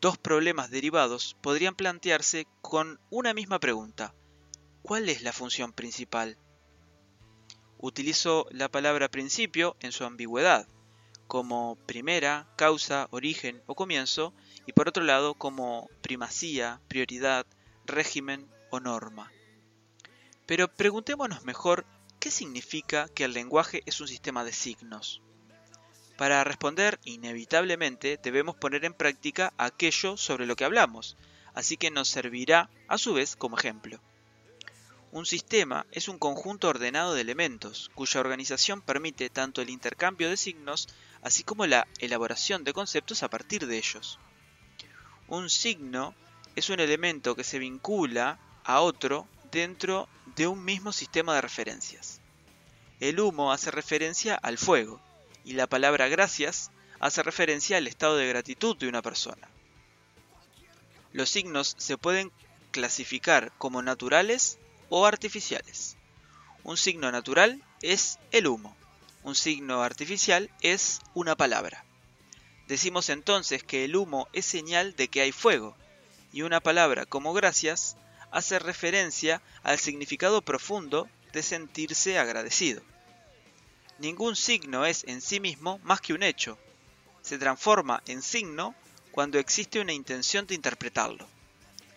Dos 0.01 0.17
problemas 0.17 0.69
derivados 0.69 1.37
podrían 1.39 1.75
plantearse 1.75 2.45
con 2.61 2.99
una 3.09 3.33
misma 3.33 3.59
pregunta. 3.59 4.13
¿Cuál 4.81 5.07
es 5.07 5.21
la 5.21 5.31
función 5.31 5.71
principal? 5.71 6.37
Utilizo 7.77 8.47
la 8.51 8.69
palabra 8.69 9.07
principio 9.07 9.77
en 9.79 9.91
su 9.91 10.03
ambigüedad, 10.03 10.67
como 11.27 11.77
primera, 11.85 12.47
causa, 12.57 13.07
origen 13.11 13.61
o 13.65 13.75
comienzo, 13.75 14.33
y 14.65 14.73
por 14.73 14.89
otro 14.89 15.03
lado 15.03 15.35
como 15.35 15.89
primacía, 16.01 16.81
prioridad, 16.87 17.45
régimen 17.85 18.49
o 18.71 18.79
norma. 18.79 19.31
Pero 20.45 20.67
preguntémonos 20.67 21.43
mejor 21.43 21.85
qué 22.23 22.31
significa 22.31 23.09
que 23.09 23.25
el 23.25 23.33
lenguaje 23.33 23.83
es 23.85 23.99
un 23.99 24.07
sistema 24.07 24.45
de 24.45 24.53
signos. 24.53 25.21
Para 26.15 26.45
responder, 26.45 26.97
inevitablemente 27.03 28.17
debemos 28.23 28.55
poner 28.55 28.85
en 28.85 28.93
práctica 28.93 29.51
aquello 29.57 30.15
sobre 30.15 30.45
lo 30.45 30.55
que 30.55 30.63
hablamos, 30.63 31.17
así 31.53 31.75
que 31.75 31.91
nos 31.91 32.07
servirá 32.07 32.69
a 32.87 32.97
su 32.97 33.13
vez 33.13 33.35
como 33.35 33.57
ejemplo. 33.57 33.99
Un 35.11 35.25
sistema 35.25 35.85
es 35.91 36.07
un 36.07 36.17
conjunto 36.17 36.69
ordenado 36.69 37.13
de 37.13 37.19
elementos, 37.19 37.91
cuya 37.93 38.21
organización 38.21 38.81
permite 38.81 39.29
tanto 39.29 39.61
el 39.61 39.69
intercambio 39.69 40.29
de 40.29 40.37
signos, 40.37 40.87
así 41.23 41.43
como 41.43 41.65
la 41.65 41.89
elaboración 41.99 42.63
de 42.63 42.71
conceptos 42.71 43.21
a 43.23 43.29
partir 43.29 43.67
de 43.67 43.79
ellos. 43.79 44.17
Un 45.27 45.49
signo 45.49 46.15
es 46.55 46.69
un 46.69 46.79
elemento 46.79 47.35
que 47.35 47.43
se 47.43 47.59
vincula 47.59 48.39
a 48.63 48.79
otro 48.79 49.27
dentro 49.53 50.09
de 50.35 50.47
un 50.47 50.65
mismo 50.65 50.91
sistema 50.91 51.35
de 51.35 51.41
referencias. 51.41 52.12
El 52.99 53.19
humo 53.19 53.51
hace 53.51 53.71
referencia 53.71 54.35
al 54.35 54.57
fuego 54.57 55.01
y 55.43 55.53
la 55.53 55.67
palabra 55.67 56.07
gracias 56.07 56.71
hace 56.99 57.21
referencia 57.23 57.77
al 57.77 57.87
estado 57.87 58.17
de 58.17 58.27
gratitud 58.27 58.77
de 58.77 58.87
una 58.87 59.01
persona. 59.01 59.49
Los 61.11 61.29
signos 61.29 61.75
se 61.77 61.97
pueden 61.97 62.31
clasificar 62.71 63.51
como 63.57 63.81
naturales 63.81 64.57
o 64.89 65.05
artificiales. 65.05 65.97
Un 66.63 66.77
signo 66.77 67.11
natural 67.11 67.61
es 67.81 68.19
el 68.31 68.47
humo. 68.47 68.75
Un 69.23 69.35
signo 69.35 69.83
artificial 69.83 70.49
es 70.61 71.01
una 71.13 71.35
palabra. 71.35 71.85
Decimos 72.67 73.09
entonces 73.09 73.63
que 73.63 73.85
el 73.85 73.95
humo 73.95 74.27
es 74.33 74.45
señal 74.45 74.95
de 74.95 75.07
que 75.07 75.21
hay 75.21 75.31
fuego, 75.31 75.75
y 76.31 76.41
una 76.41 76.61
palabra 76.61 77.05
como 77.05 77.33
gracias 77.33 77.97
hace 78.31 78.57
referencia 78.59 79.41
al 79.61 79.77
significado 79.77 80.41
profundo 80.41 81.07
de 81.33 81.43
sentirse 81.43 82.17
agradecido. 82.17 82.81
Ningún 83.97 84.35
signo 84.35 84.85
es 84.85 85.03
en 85.05 85.21
sí 85.21 85.39
mismo 85.39 85.79
más 85.83 85.99
que 85.99 86.13
un 86.13 86.23
hecho. 86.23 86.57
Se 87.21 87.37
transforma 87.37 88.01
en 88.07 88.21
signo 88.21 88.75
cuando 89.11 89.39
existe 89.39 89.79
una 89.79 89.93
intención 89.93 90.47
de 90.47 90.55
interpretarlo. 90.55 91.27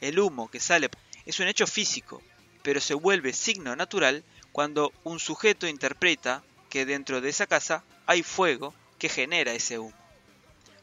El 0.01 0.19
humo 0.19 0.51
que 0.51 0.61
sale 0.61 0.91
es 1.25 1.41
un 1.41 1.49
hecho 1.49 1.67
físico, 1.67 2.23
pero 2.63 2.81
se 2.81 2.95
vuelve 2.95 3.33
signo 3.33 3.77
natural 3.77 4.25
cuando 4.53 4.93
un 5.05 5.21
sujeto 5.21 5.67
interpreta 5.67 6.43
que 6.71 6.87
dentro 6.87 7.21
de 7.21 7.29
esa 7.29 7.47
casa 7.47 7.85
hay 8.07 8.23
fuego 8.23 8.75
que 8.99 9.09
genera 9.09 9.53
ese 9.53 9.79
humo. 9.79 9.95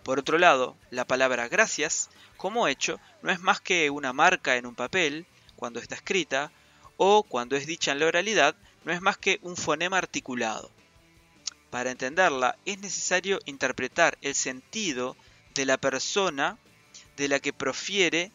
Por 0.04 0.20
otro 0.20 0.38
lado, 0.38 0.76
la 0.92 1.06
palabra 1.06 1.48
gracias, 1.48 2.10
como 2.38 2.68
hecho, 2.68 3.00
no 3.22 3.32
es 3.32 3.40
más 3.40 3.62
que 3.62 3.90
una 3.90 4.14
marca 4.14 4.58
en 4.58 4.66
un 4.66 4.76
papel, 4.76 5.26
cuando 5.56 5.80
está 5.80 5.96
escrita, 5.96 6.52
o 6.98 7.24
cuando 7.24 7.56
es 7.56 7.66
dicha 7.66 7.92
en 7.92 8.00
la 8.00 8.08
oralidad, 8.08 8.56
no 8.84 8.92
es 8.92 9.02
más 9.02 9.18
que 9.18 9.40
un 9.42 9.56
fonema 9.56 9.98
articulado. 9.98 10.72
Para 11.70 11.92
entenderla 11.92 12.58
es 12.66 12.80
necesario 12.80 13.40
interpretar 13.46 14.18
el 14.22 14.36
sentido 14.36 15.16
de 15.56 15.66
la 15.66 15.78
persona 15.78 16.58
de 17.18 17.28
la 17.28 17.40
que 17.40 17.54
profiere 17.54 18.32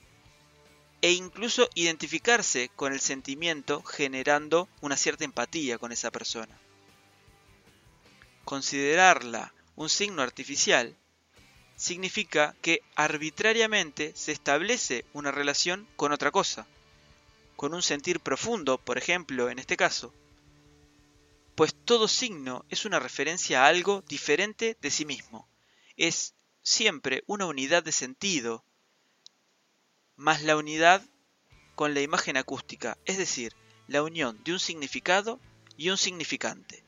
e 1.01 1.13
incluso 1.13 1.69
identificarse 1.75 2.71
con 2.75 2.93
el 2.93 3.01
sentimiento 3.01 3.83
generando 3.83 4.69
una 4.81 4.97
cierta 4.97 5.25
empatía 5.25 5.79
con 5.79 5.93
esa 5.93 6.11
persona. 6.11 6.59
Considerarla 8.45 9.53
un 9.77 9.89
signo 9.89 10.23
artificial 10.23 10.97
significa 11.77 12.57
que 12.61 12.81
arbitrariamente 12.97 14.13
se 14.17 14.33
establece 14.33 15.05
una 15.13 15.31
relación 15.31 15.87
con 15.95 16.11
otra 16.11 16.33
cosa, 16.33 16.67
con 17.59 17.75
un 17.75 17.83
sentir 17.83 18.21
profundo, 18.21 18.79
por 18.79 18.99
ejemplo, 18.99 19.51
en 19.51 19.59
este 19.59 19.77
caso. 19.77 20.15
pues 21.57 21.75
todo 21.75 22.07
signo 22.07 22.65
es 22.69 22.85
una 22.85 23.01
referencia 23.01 23.65
a 23.65 23.67
algo 23.67 24.03
diferente 24.03 24.77
de 24.81 24.93
sí 24.93 25.05
mismo. 25.05 25.49
Es 25.97 26.35
siempre 26.63 27.25
una 27.27 27.47
unidad 27.47 27.83
de 27.83 27.91
sentido, 27.91 28.65
más 30.15 30.45
la 30.45 30.57
unidad 30.57 31.03
con 31.75 31.95
la 31.95 32.01
imagen 32.01 32.37
acústica, 32.37 32.97
es 33.07 33.19
decir, 33.19 33.57
la 33.89 34.05
unión 34.05 34.41
de 34.45 34.53
un 34.53 34.61
significado 34.61 35.41
y 35.77 35.91
un 35.91 35.99
significante. 35.99 36.85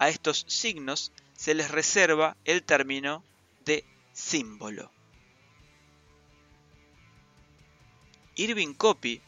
A 0.00 0.08
estos 0.08 0.44
signos 0.48 1.12
se 1.36 1.54
les 1.54 1.70
reserva 1.70 2.36
el 2.44 2.64
término 2.64 3.22
de 3.64 3.84
símbolo. 4.14 4.90
Irving 8.34 8.74
Copy, 8.74 9.22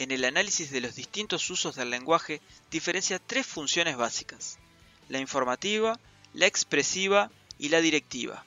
en 0.00 0.12
el 0.12 0.24
análisis 0.24 0.70
de 0.70 0.80
los 0.80 0.94
distintos 0.94 1.50
usos 1.50 1.76
del 1.76 1.90
lenguaje, 1.90 2.40
diferencia 2.70 3.18
tres 3.18 3.46
funciones 3.46 3.98
básicas, 3.98 4.58
la 5.10 5.18
informativa, 5.18 6.00
la 6.32 6.46
expresiva 6.46 7.30
y 7.58 7.68
la 7.68 7.82
directiva. 7.82 8.46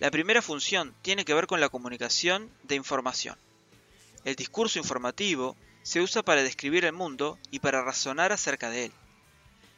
La 0.00 0.10
primera 0.10 0.42
función 0.42 0.92
tiene 1.02 1.24
que 1.24 1.34
ver 1.34 1.46
con 1.46 1.60
la 1.60 1.68
comunicación 1.68 2.50
de 2.64 2.74
información. 2.74 3.38
El 4.24 4.34
discurso 4.34 4.80
informativo 4.80 5.56
se 5.84 6.00
usa 6.00 6.24
para 6.24 6.42
describir 6.42 6.84
el 6.84 6.92
mundo 6.92 7.38
y 7.52 7.60
para 7.60 7.84
razonar 7.84 8.32
acerca 8.32 8.68
de 8.68 8.86
él. 8.86 8.92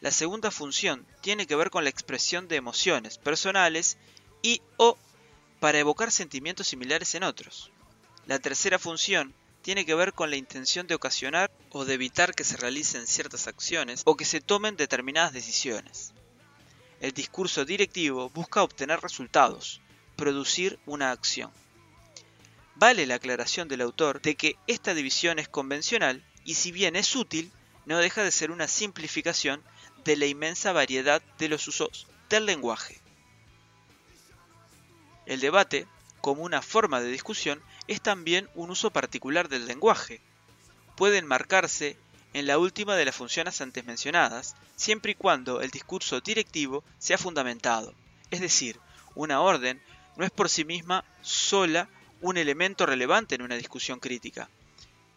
La 0.00 0.10
segunda 0.10 0.50
función 0.50 1.06
tiene 1.20 1.46
que 1.46 1.54
ver 1.54 1.68
con 1.68 1.84
la 1.84 1.90
expresión 1.90 2.48
de 2.48 2.56
emociones 2.56 3.18
personales 3.18 3.98
y 4.40 4.62
o 4.78 4.96
para 5.60 5.80
evocar 5.80 6.10
sentimientos 6.10 6.68
similares 6.68 7.14
en 7.14 7.24
otros. 7.24 7.72
La 8.24 8.38
tercera 8.38 8.78
función 8.78 9.34
tiene 9.62 9.84
que 9.84 9.94
ver 9.94 10.12
con 10.12 10.30
la 10.30 10.36
intención 10.36 10.86
de 10.86 10.94
ocasionar 10.94 11.50
o 11.70 11.84
de 11.84 11.94
evitar 11.94 12.34
que 12.34 12.44
se 12.44 12.56
realicen 12.56 13.06
ciertas 13.06 13.46
acciones 13.46 14.02
o 14.04 14.16
que 14.16 14.24
se 14.24 14.40
tomen 14.40 14.76
determinadas 14.76 15.32
decisiones. 15.32 16.12
El 17.00 17.12
discurso 17.12 17.64
directivo 17.64 18.30
busca 18.30 18.62
obtener 18.62 19.00
resultados, 19.00 19.80
producir 20.16 20.78
una 20.86 21.12
acción. 21.12 21.52
Vale 22.74 23.06
la 23.06 23.16
aclaración 23.16 23.68
del 23.68 23.80
autor 23.80 24.20
de 24.22 24.36
que 24.36 24.56
esta 24.66 24.94
división 24.94 25.38
es 25.38 25.48
convencional 25.48 26.24
y 26.44 26.54
si 26.54 26.72
bien 26.72 26.96
es 26.96 27.14
útil, 27.14 27.52
no 27.86 27.98
deja 27.98 28.22
de 28.22 28.30
ser 28.30 28.50
una 28.50 28.68
simplificación 28.68 29.62
de 30.04 30.16
la 30.16 30.26
inmensa 30.26 30.72
variedad 30.72 31.22
de 31.38 31.48
los 31.48 31.66
usos 31.68 32.06
del 32.28 32.46
lenguaje. 32.46 33.00
El 35.26 35.40
debate, 35.40 35.86
como 36.20 36.42
una 36.42 36.62
forma 36.62 37.00
de 37.00 37.10
discusión, 37.10 37.62
es 37.88 38.00
también 38.00 38.48
un 38.54 38.70
uso 38.70 38.90
particular 38.90 39.48
del 39.48 39.66
lenguaje. 39.66 40.20
Puede 40.96 41.18
enmarcarse 41.18 41.96
en 42.34 42.46
la 42.46 42.58
última 42.58 42.94
de 42.94 43.06
las 43.06 43.16
funciones 43.16 43.60
antes 43.60 43.84
mencionadas, 43.86 44.54
siempre 44.76 45.12
y 45.12 45.14
cuando 45.14 45.60
el 45.60 45.70
discurso 45.70 46.20
directivo 46.20 46.84
sea 46.98 47.18
fundamentado, 47.18 47.94
es 48.30 48.40
decir, 48.40 48.78
una 49.14 49.40
orden 49.40 49.82
no 50.16 50.24
es 50.24 50.30
por 50.30 50.48
sí 50.48 50.64
misma 50.64 51.04
sola 51.22 51.88
un 52.20 52.36
elemento 52.36 52.84
relevante 52.84 53.34
en 53.34 53.42
una 53.42 53.54
discusión 53.54 53.98
crítica. 53.98 54.50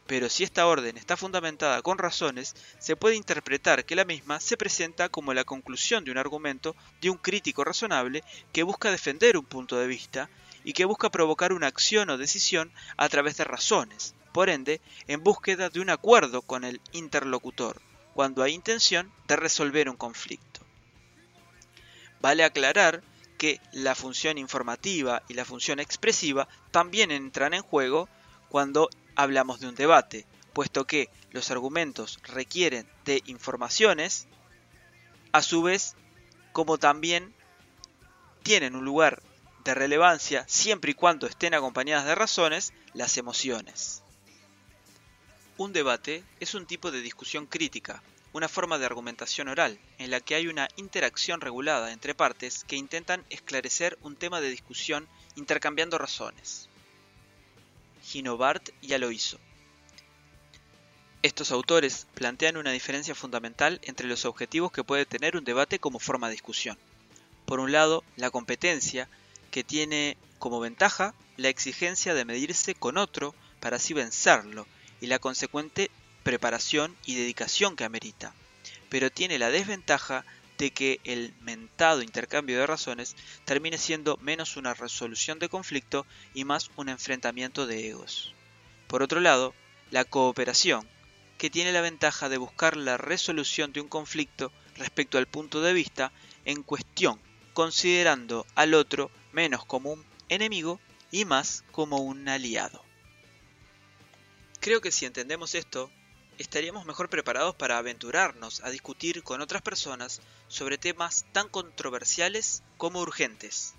Pero 0.07 0.29
si 0.29 0.43
esta 0.43 0.67
orden 0.67 0.97
está 0.97 1.15
fundamentada 1.17 1.81
con 1.81 1.97
razones, 1.97 2.55
se 2.79 2.95
puede 2.95 3.15
interpretar 3.15 3.85
que 3.85 3.95
la 3.95 4.05
misma 4.05 4.39
se 4.39 4.57
presenta 4.57 5.09
como 5.09 5.33
la 5.33 5.43
conclusión 5.43 6.03
de 6.03 6.11
un 6.11 6.17
argumento 6.17 6.75
de 7.01 7.09
un 7.09 7.17
crítico 7.17 7.63
razonable 7.63 8.23
que 8.51 8.63
busca 8.63 8.91
defender 8.91 9.37
un 9.37 9.45
punto 9.45 9.77
de 9.77 9.87
vista 9.87 10.29
y 10.63 10.73
que 10.73 10.85
busca 10.85 11.09
provocar 11.09 11.53
una 11.53 11.67
acción 11.67 12.09
o 12.09 12.17
decisión 12.17 12.71
a 12.97 13.09
través 13.09 13.37
de 13.37 13.43
razones, 13.43 14.15
por 14.31 14.49
ende, 14.49 14.81
en 15.07 15.23
búsqueda 15.23 15.69
de 15.69 15.79
un 15.79 15.89
acuerdo 15.89 16.41
con 16.41 16.63
el 16.63 16.81
interlocutor, 16.91 17.81
cuando 18.13 18.43
hay 18.43 18.53
intención 18.53 19.11
de 19.27 19.35
resolver 19.35 19.89
un 19.89 19.97
conflicto. 19.97 20.61
Vale 22.21 22.43
aclarar 22.43 23.03
que 23.37 23.59
la 23.71 23.95
función 23.95 24.37
informativa 24.37 25.23
y 25.27 25.33
la 25.33 25.45
función 25.45 25.79
expresiva 25.79 26.47
también 26.69 27.09
entran 27.09 27.53
en 27.53 27.63
juego 27.63 28.07
cuando 28.49 28.89
hablamos 29.15 29.59
de 29.59 29.67
un 29.67 29.75
debate, 29.75 30.27
puesto 30.53 30.85
que 30.85 31.09
los 31.31 31.49
argumentos 31.49 32.19
requieren 32.23 32.87
de 33.05 33.23
informaciones, 33.25 34.27
a 35.31 35.41
su 35.41 35.63
vez, 35.63 35.95
como 36.51 36.77
también 36.77 37.33
tienen 38.43 38.75
un 38.75 38.85
lugar 38.85 39.23
de 39.63 39.73
relevancia 39.73 40.45
siempre 40.47 40.91
y 40.91 40.95
cuando 40.95 41.27
estén 41.27 41.53
acompañadas 41.53 42.05
de 42.05 42.15
razones, 42.15 42.73
las 42.93 43.17
emociones. 43.17 44.03
Un 45.57 45.73
debate 45.73 46.23
es 46.39 46.55
un 46.55 46.65
tipo 46.65 46.91
de 46.91 47.01
discusión 47.01 47.45
crítica, 47.45 48.01
una 48.33 48.47
forma 48.47 48.77
de 48.77 48.85
argumentación 48.85 49.47
oral, 49.49 49.79
en 49.97 50.09
la 50.09 50.21
que 50.21 50.35
hay 50.35 50.47
una 50.47 50.67
interacción 50.77 51.41
regulada 51.41 51.91
entre 51.91 52.15
partes 52.15 52.63
que 52.63 52.77
intentan 52.77 53.25
esclarecer 53.29 53.97
un 54.01 54.15
tema 54.15 54.41
de 54.41 54.49
discusión 54.49 55.07
intercambiando 55.35 55.97
razones. 55.97 56.69
Ginobart 58.03 58.69
ya 58.81 58.97
lo 58.97 59.11
hizo. 59.11 59.39
Estos 61.21 61.51
autores 61.51 62.07
plantean 62.15 62.57
una 62.57 62.71
diferencia 62.71 63.13
fundamental 63.13 63.79
entre 63.83 64.07
los 64.07 64.25
objetivos 64.25 64.71
que 64.71 64.83
puede 64.83 65.05
tener 65.05 65.37
un 65.37 65.43
debate 65.43 65.77
como 65.77 65.99
forma 65.99 66.27
de 66.27 66.33
discusión. 66.33 66.79
Por 67.45 67.59
un 67.59 67.71
lado, 67.71 68.03
la 68.15 68.31
competencia, 68.31 69.07
que 69.51 69.63
tiene 69.63 70.17
como 70.39 70.59
ventaja 70.59 71.13
la 71.37 71.49
exigencia 71.49 72.13
de 72.13 72.25
medirse 72.25 72.73
con 72.73 72.97
otro 72.97 73.35
para 73.59 73.75
así 73.75 73.93
vencerlo 73.93 74.65
y 75.01 75.07
la 75.07 75.19
consecuente 75.19 75.91
preparación 76.23 76.95
y 77.05 77.15
dedicación 77.15 77.75
que 77.75 77.83
amerita, 77.83 78.33
pero 78.89 79.11
tiene 79.11 79.37
la 79.39 79.51
desventaja 79.51 80.25
de 80.57 80.71
que 80.71 80.99
el 81.03 81.33
mentado 81.41 82.03
intercambio 82.03 82.59
de 82.59 82.67
razones 82.67 83.15
termine 83.45 83.77
siendo 83.77 84.17
menos 84.17 84.57
una 84.57 84.73
resolución 84.73 85.39
de 85.39 85.49
conflicto 85.49 86.05
y 86.33 86.45
más 86.45 86.69
un 86.75 86.89
enfrentamiento 86.89 87.65
de 87.65 87.89
egos. 87.89 88.33
Por 88.87 89.01
otro 89.01 89.19
lado, 89.19 89.55
la 89.89 90.05
cooperación, 90.05 90.87
que 91.37 91.49
tiene 91.49 91.71
la 91.71 91.81
ventaja 91.81 92.29
de 92.29 92.37
buscar 92.37 92.77
la 92.77 92.97
resolución 92.97 93.73
de 93.73 93.81
un 93.81 93.87
conflicto 93.87 94.51
respecto 94.77 95.17
al 95.17 95.25
punto 95.25 95.61
de 95.61 95.73
vista 95.73 96.11
en 96.45 96.61
cuestión, 96.61 97.19
considerando 97.53 98.45
al 98.53 98.75
otro 98.75 99.09
menos 99.31 99.65
como 99.65 99.91
un 99.93 100.05
enemigo 100.29 100.79
y 101.11 101.25
más 101.25 101.63
como 101.71 101.97
un 101.97 102.27
aliado. 102.27 102.83
Creo 104.59 104.81
que 104.81 104.91
si 104.91 105.05
entendemos 105.05 105.55
esto, 105.55 105.91
estaríamos 106.37 106.85
mejor 106.85 107.09
preparados 107.09 107.55
para 107.55 107.77
aventurarnos 107.77 108.61
a 108.61 108.69
discutir 108.69 109.23
con 109.23 109.41
otras 109.41 109.61
personas 109.61 110.21
sobre 110.47 110.77
temas 110.77 111.25
tan 111.31 111.49
controversiales 111.49 112.63
como 112.77 113.01
urgentes. 113.01 113.73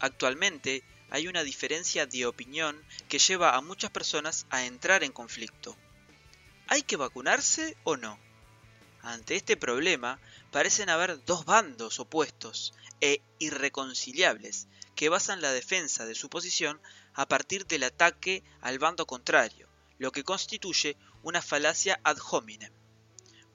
Actualmente 0.00 0.82
hay 1.10 1.28
una 1.28 1.42
diferencia 1.42 2.06
de 2.06 2.26
opinión 2.26 2.82
que 3.08 3.18
lleva 3.18 3.54
a 3.54 3.60
muchas 3.60 3.90
personas 3.90 4.46
a 4.50 4.64
entrar 4.64 5.04
en 5.04 5.12
conflicto. 5.12 5.76
¿Hay 6.66 6.82
que 6.82 6.96
vacunarse 6.96 7.76
o 7.84 7.96
no? 7.96 8.18
Ante 9.02 9.36
este 9.36 9.56
problema 9.56 10.18
parecen 10.54 10.88
haber 10.88 11.24
dos 11.24 11.44
bandos 11.44 11.98
opuestos 11.98 12.74
e 13.00 13.20
irreconciliables 13.40 14.68
que 14.94 15.08
basan 15.08 15.42
la 15.42 15.50
defensa 15.50 16.06
de 16.06 16.14
su 16.14 16.28
posición 16.30 16.80
a 17.12 17.26
partir 17.26 17.66
del 17.66 17.82
ataque 17.82 18.44
al 18.60 18.78
bando 18.78 19.04
contrario, 19.04 19.68
lo 19.98 20.12
que 20.12 20.22
constituye 20.22 20.96
una 21.24 21.42
falacia 21.42 21.98
ad 22.04 22.18
hominem. 22.30 22.72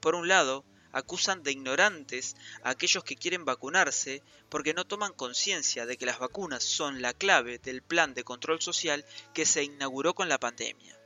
Por 0.00 0.14
un 0.14 0.28
lado, 0.28 0.66
acusan 0.92 1.42
de 1.42 1.52
ignorantes 1.52 2.36
a 2.62 2.68
aquellos 2.68 3.02
que 3.02 3.16
quieren 3.16 3.46
vacunarse 3.46 4.22
porque 4.50 4.74
no 4.74 4.84
toman 4.84 5.14
conciencia 5.14 5.86
de 5.86 5.96
que 5.96 6.04
las 6.04 6.18
vacunas 6.18 6.62
son 6.62 7.00
la 7.00 7.14
clave 7.14 7.58
del 7.58 7.80
plan 7.80 8.12
de 8.12 8.24
control 8.24 8.60
social 8.60 9.06
que 9.32 9.46
se 9.46 9.64
inauguró 9.64 10.12
con 10.12 10.28
la 10.28 10.38
pandemia. 10.38 11.00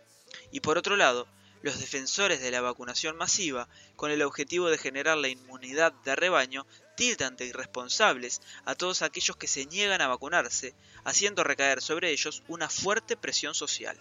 Y 0.50 0.58
por 0.58 0.76
otro 0.76 0.96
lado, 0.96 1.28
los 1.64 1.80
defensores 1.80 2.42
de 2.42 2.50
la 2.50 2.60
vacunación 2.60 3.16
masiva, 3.16 3.70
con 3.96 4.10
el 4.10 4.20
objetivo 4.20 4.68
de 4.68 4.76
generar 4.76 5.16
la 5.16 5.28
inmunidad 5.28 5.94
de 6.04 6.14
rebaño, 6.14 6.66
tildan 6.94 7.36
de 7.36 7.46
irresponsables 7.46 8.42
a 8.66 8.74
todos 8.74 9.00
aquellos 9.00 9.38
que 9.38 9.46
se 9.46 9.64
niegan 9.64 10.02
a 10.02 10.08
vacunarse, 10.08 10.74
haciendo 11.04 11.42
recaer 11.42 11.80
sobre 11.80 12.10
ellos 12.10 12.42
una 12.48 12.68
fuerte 12.68 13.16
presión 13.16 13.54
social. 13.54 13.98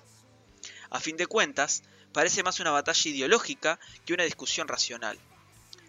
A 0.90 1.00
fin 1.00 1.16
de 1.16 1.26
cuentas, 1.26 1.84
parece 2.12 2.44
más 2.44 2.60
una 2.60 2.72
batalla 2.72 3.10
ideológica 3.10 3.80
que 4.06 4.14
una 4.14 4.26
discusión 4.26 4.68
racional. 4.68 5.18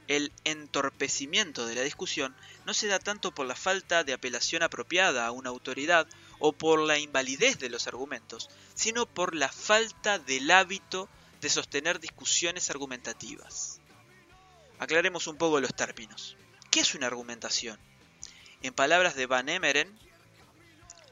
El 0.07 0.31
entorpecimiento 0.45 1.67
de 1.67 1.75
la 1.75 1.81
discusión 1.81 2.37
no 2.67 2.73
se 2.73 2.87
da 2.87 3.01
tanto 3.01 3.35
por 3.35 3.47
la 3.47 3.57
falta 3.57 4.05
de 4.05 4.13
apelación 4.13 4.63
apropiada 4.63 5.27
a 5.27 5.33
una 5.33 5.51
autoridad 5.51 6.07
o 6.39 6.53
por 6.53 6.79
la 6.79 7.01
invalidez 7.01 7.59
de 7.59 7.69
los 7.69 7.89
argumentos, 7.89 8.49
sino 8.77 9.07
por 9.07 9.35
la 9.35 9.49
falta 9.49 10.21
del 10.21 10.53
hábito 10.53 11.09
de 11.45 11.51
sostener 11.51 12.01
discusiones 12.01 12.71
argumentativas. 12.71 13.79
Aclaremos 14.79 15.27
un 15.27 15.37
poco 15.37 15.61
los 15.61 15.77
términos. 15.77 16.39
¿Qué 16.71 16.81
es 16.81 16.95
una 16.95 17.07
argumentación? 17.07 17.79
En 18.63 18.73
palabras 18.73 19.15
de 19.15 19.27
Van 19.27 19.51
Emeren, 19.51 19.95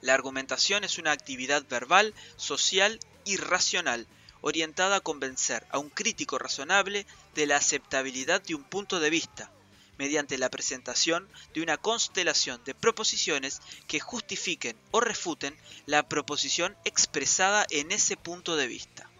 la 0.00 0.14
argumentación 0.14 0.84
es 0.84 0.96
una 0.96 1.12
actividad 1.12 1.68
verbal, 1.68 2.14
social 2.38 2.98
y 3.26 3.36
racional 3.36 4.08
orientada 4.40 4.96
a 4.96 5.00
convencer 5.00 5.66
a 5.68 5.78
un 5.78 5.90
crítico 5.90 6.38
razonable 6.38 7.06
de 7.34 7.44
la 7.44 7.56
aceptabilidad 7.56 8.40
de 8.40 8.54
un 8.54 8.64
punto 8.64 9.00
de 9.00 9.10
vista, 9.10 9.52
mediante 9.98 10.38
la 10.38 10.48
presentación 10.48 11.28
de 11.52 11.60
una 11.60 11.76
constelación 11.76 12.64
de 12.64 12.74
proposiciones 12.74 13.60
que 13.86 14.00
justifiquen 14.00 14.78
o 14.92 15.00
refuten 15.00 15.54
la 15.84 16.08
proposición 16.08 16.74
expresada 16.86 17.66
en 17.68 17.92
ese 17.92 18.16
punto 18.16 18.56
de 18.56 18.66
vista. 18.66 19.11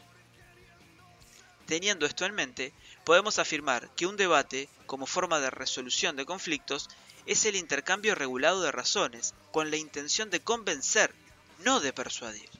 Teniendo 1.73 2.05
esto 2.05 2.27
en 2.27 2.35
mente, 2.35 2.75
podemos 3.03 3.39
afirmar 3.39 3.89
que 3.97 4.05
un 4.05 4.19
debate, 4.19 4.69
como 4.85 5.07
forma 5.07 5.41
de 5.41 5.49
resolución 5.49 6.17
de 6.17 6.27
conflictos, 6.27 6.91
es 7.25 7.47
el 7.47 7.57
intercambio 7.57 8.15
regulado 8.15 8.61
de 8.61 8.71
razones, 8.71 9.33
con 9.53 9.71
la 9.71 9.79
intención 9.79 10.29
de 10.29 10.41
convencer, 10.41 11.15
no 11.61 11.81
de 11.81 11.95
persuadir. 11.95 12.51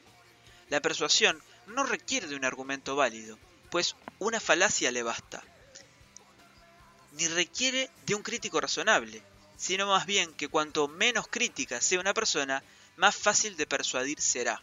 La 0.71 0.81
persuasión 0.81 1.43
no 1.67 1.85
requiere 1.85 2.27
de 2.27 2.37
un 2.37 2.47
argumento 2.47 2.97
válido, 2.97 3.39
pues 3.71 3.97
una 4.19 4.41
falacia 4.41 4.91
le 4.91 5.03
basta. 5.03 5.45
Ni 7.13 7.29
requiere 7.29 7.91
de 8.07 8.15
un 8.15 8.23
crítico 8.23 8.63
razonable, 8.63 9.23
sino 9.59 9.89
más 9.89 10.07
bien 10.07 10.33
que 10.33 10.49
cuanto 10.49 10.89
menos 10.89 11.29
crítica 11.29 11.83
sea 11.83 12.01
una 12.01 12.15
persona, 12.15 12.63
más 12.97 13.15
fácil 13.15 13.59
de 13.59 13.67
persuadir 13.67 14.23
será. 14.23 14.63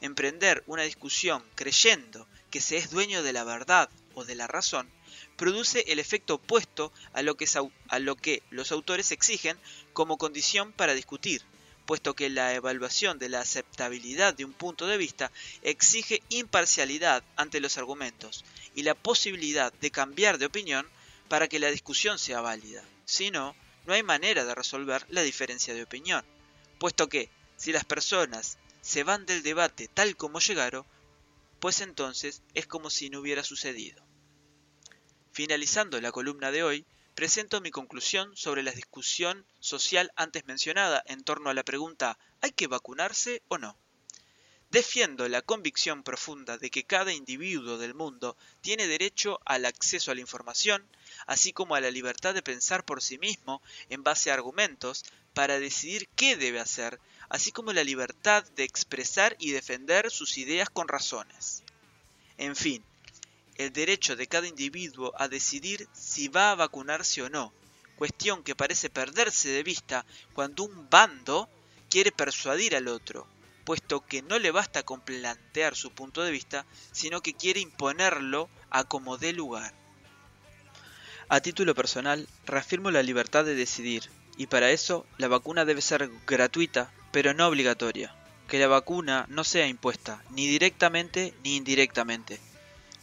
Emprender 0.00 0.64
una 0.66 0.84
discusión 0.84 1.44
creyendo 1.54 2.26
que 2.52 2.60
se 2.60 2.76
es 2.76 2.90
dueño 2.90 3.24
de 3.24 3.32
la 3.32 3.42
verdad 3.42 3.88
o 4.14 4.24
de 4.24 4.36
la 4.36 4.46
razón 4.46 4.88
produce 5.36 5.84
el 5.88 5.98
efecto 5.98 6.34
opuesto 6.34 6.92
a 7.14 7.22
lo 7.22 7.36
que, 7.36 7.46
a 7.88 7.98
lo 7.98 8.14
que 8.14 8.42
los 8.50 8.70
autores 8.70 9.10
exigen 9.10 9.58
como 9.92 10.18
condición 10.18 10.72
para 10.72 10.94
discutir, 10.94 11.42
puesto 11.86 12.14
que 12.14 12.30
la 12.30 12.54
evaluación 12.54 13.18
de 13.18 13.30
la 13.30 13.40
aceptabilidad 13.40 14.34
de 14.34 14.44
un 14.44 14.52
punto 14.52 14.86
de 14.86 14.98
vista 14.98 15.32
exige 15.62 16.22
imparcialidad 16.28 17.24
ante 17.36 17.58
los 17.58 17.78
argumentos 17.78 18.44
y 18.74 18.82
la 18.82 18.94
posibilidad 18.94 19.72
de 19.72 19.90
cambiar 19.90 20.38
de 20.38 20.46
opinión 20.46 20.86
para 21.28 21.48
que 21.48 21.58
la 21.58 21.70
discusión 21.70 22.18
sea 22.18 22.42
válida. 22.42 22.84
Si 23.06 23.30
no, 23.30 23.56
no 23.86 23.94
hay 23.94 24.02
manera 24.02 24.44
de 24.44 24.54
resolver 24.54 25.06
la 25.08 25.22
diferencia 25.22 25.74
de 25.74 25.82
opinión, 25.82 26.24
puesto 26.78 27.08
que 27.08 27.30
si 27.56 27.72
las 27.72 27.84
personas 27.84 28.58
se 28.82 29.04
van 29.04 29.24
del 29.24 29.42
debate 29.42 29.88
tal 29.88 30.16
como 30.16 30.38
llegaron, 30.38 30.84
pues 31.62 31.80
entonces 31.80 32.42
es 32.54 32.66
como 32.66 32.90
si 32.90 33.08
no 33.08 33.20
hubiera 33.20 33.44
sucedido. 33.44 34.04
Finalizando 35.30 36.00
la 36.00 36.10
columna 36.10 36.50
de 36.50 36.64
hoy, 36.64 36.84
presento 37.14 37.60
mi 37.60 37.70
conclusión 37.70 38.36
sobre 38.36 38.64
la 38.64 38.72
discusión 38.72 39.46
social 39.60 40.10
antes 40.16 40.44
mencionada 40.44 41.04
en 41.06 41.22
torno 41.22 41.50
a 41.50 41.54
la 41.54 41.62
pregunta 41.62 42.18
¿hay 42.40 42.50
que 42.50 42.66
vacunarse 42.66 43.44
o 43.46 43.58
no? 43.58 43.78
Defiendo 44.70 45.28
la 45.28 45.40
convicción 45.40 46.02
profunda 46.02 46.58
de 46.58 46.68
que 46.68 46.82
cada 46.82 47.12
individuo 47.12 47.78
del 47.78 47.94
mundo 47.94 48.36
tiene 48.60 48.88
derecho 48.88 49.38
al 49.44 49.64
acceso 49.64 50.10
a 50.10 50.16
la 50.16 50.20
información, 50.20 50.84
así 51.28 51.52
como 51.52 51.76
a 51.76 51.80
la 51.80 51.92
libertad 51.92 52.34
de 52.34 52.42
pensar 52.42 52.84
por 52.84 53.00
sí 53.00 53.18
mismo 53.18 53.62
en 53.88 54.02
base 54.02 54.32
a 54.32 54.34
argumentos 54.34 55.04
para 55.32 55.60
decidir 55.60 56.08
qué 56.16 56.36
debe 56.36 56.58
hacer, 56.58 56.98
así 57.32 57.50
como 57.50 57.72
la 57.72 57.82
libertad 57.82 58.44
de 58.56 58.64
expresar 58.64 59.36
y 59.38 59.52
defender 59.52 60.10
sus 60.10 60.36
ideas 60.36 60.68
con 60.68 60.86
razones. 60.86 61.62
En 62.36 62.54
fin, 62.54 62.84
el 63.56 63.72
derecho 63.72 64.16
de 64.16 64.26
cada 64.26 64.46
individuo 64.46 65.14
a 65.16 65.28
decidir 65.28 65.88
si 65.94 66.28
va 66.28 66.50
a 66.50 66.56
vacunarse 66.56 67.22
o 67.22 67.30
no, 67.30 67.54
cuestión 67.96 68.42
que 68.42 68.54
parece 68.54 68.90
perderse 68.90 69.48
de 69.48 69.62
vista 69.62 70.04
cuando 70.34 70.64
un 70.64 70.90
bando 70.90 71.48
quiere 71.88 72.12
persuadir 72.12 72.76
al 72.76 72.86
otro, 72.86 73.26
puesto 73.64 74.04
que 74.04 74.20
no 74.20 74.38
le 74.38 74.50
basta 74.50 74.82
con 74.82 75.00
plantear 75.00 75.74
su 75.74 75.90
punto 75.90 76.22
de 76.22 76.32
vista, 76.32 76.66
sino 76.92 77.22
que 77.22 77.32
quiere 77.32 77.60
imponerlo 77.60 78.50
a 78.68 78.84
como 78.84 79.16
dé 79.16 79.32
lugar. 79.32 79.72
A 81.30 81.40
título 81.40 81.74
personal, 81.74 82.28
reafirmo 82.44 82.90
la 82.90 83.02
libertad 83.02 83.46
de 83.46 83.54
decidir, 83.54 84.10
y 84.36 84.48
para 84.48 84.70
eso 84.70 85.06
la 85.16 85.28
vacuna 85.28 85.64
debe 85.64 85.80
ser 85.80 86.10
gratuita, 86.26 86.92
pero 87.12 87.34
no 87.34 87.46
obligatoria. 87.46 88.14
Que 88.48 88.58
la 88.58 88.66
vacuna 88.66 89.26
no 89.28 89.44
sea 89.44 89.68
impuesta, 89.68 90.22
ni 90.30 90.46
directamente 90.48 91.32
ni 91.44 91.56
indirectamente 91.56 92.40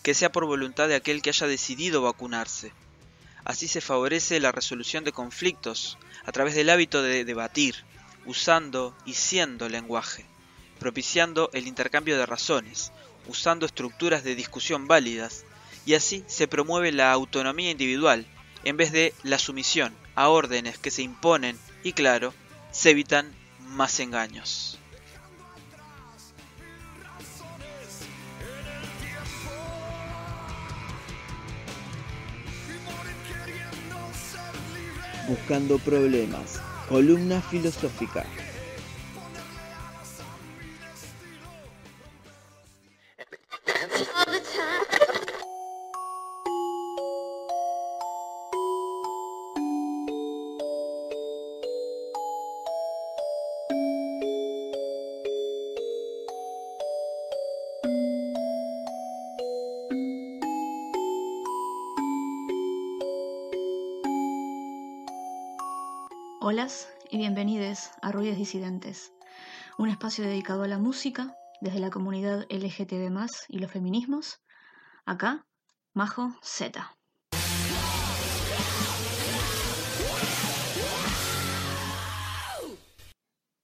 que 0.04 0.14
sea 0.14 0.32
por 0.32 0.46
voluntad 0.46 0.88
de 0.88 0.96
aquel 0.96 1.22
que 1.22 1.30
haya 1.30 1.48
decidido 1.48 2.02
vacunarse. 2.02 2.72
Así 3.44 3.68
se 3.68 3.82
favorece 3.82 4.40
la 4.40 4.52
resolución 4.52 5.04
de 5.04 5.12
conflictos 5.12 5.98
a 6.26 6.32
través 6.32 6.56
del 6.56 6.70
hábito 6.70 7.02
de 7.02 7.26
debatir, 7.26 7.76
usando 8.26 8.96
y 9.06 9.14
siendo 9.14 9.70
lenguaje, 9.70 10.26
propiciando 10.80 11.50
el 11.54 11.68
intercambio 11.68 12.18
de 12.18 12.26
razones, 12.26 12.92
usando 13.28 13.66
estructuras 13.66 14.24
de 14.24 14.36
discusión 14.36 14.88
válidas, 14.88 15.46
y 15.86 15.94
así 15.96 16.24
se 16.28 16.48
promueve 16.48 16.92
la 16.92 17.12
autonomía 17.12 17.72
individual 17.72 18.26
en 18.64 18.78
vez 18.78 18.92
de 18.92 19.14
la 19.24 19.40
sumisión 19.40 19.96
a 20.16 20.28
órdenes 20.30 20.78
que 20.78 20.92
se 20.92 21.02
imponen 21.02 21.58
y 21.84 21.94
claro, 21.94 22.34
se 22.72 22.92
evitan 22.92 23.34
más 23.70 24.00
engaños. 24.00 24.78
Buscando 35.28 35.78
Problemas, 35.78 36.60
columna 36.88 37.40
filosófica. 37.42 38.26
Un 69.78 69.90
espacio 69.90 70.24
dedicado 70.24 70.64
a 70.64 70.68
la 70.68 70.80
música 70.80 71.36
desde 71.62 71.80
la 71.80 71.92
comunidad 71.92 72.48
LGTB 72.50 73.12
y 73.48 73.60
los 73.60 73.72
feminismos. 73.72 74.42
Acá, 75.06 75.46
Majo 75.94 76.36
Z. 76.42 76.96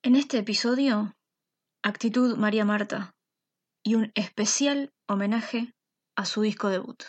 En 0.03 0.15
este 0.15 0.37
episodio, 0.37 1.15
Actitud 1.81 2.37
María 2.37 2.63
Marta 2.63 3.15
y 3.83 3.95
un 3.95 4.11
especial 4.13 4.93
homenaje 5.07 5.73
a 6.15 6.25
su 6.25 6.41
disco 6.41 6.69
debut. 6.69 7.03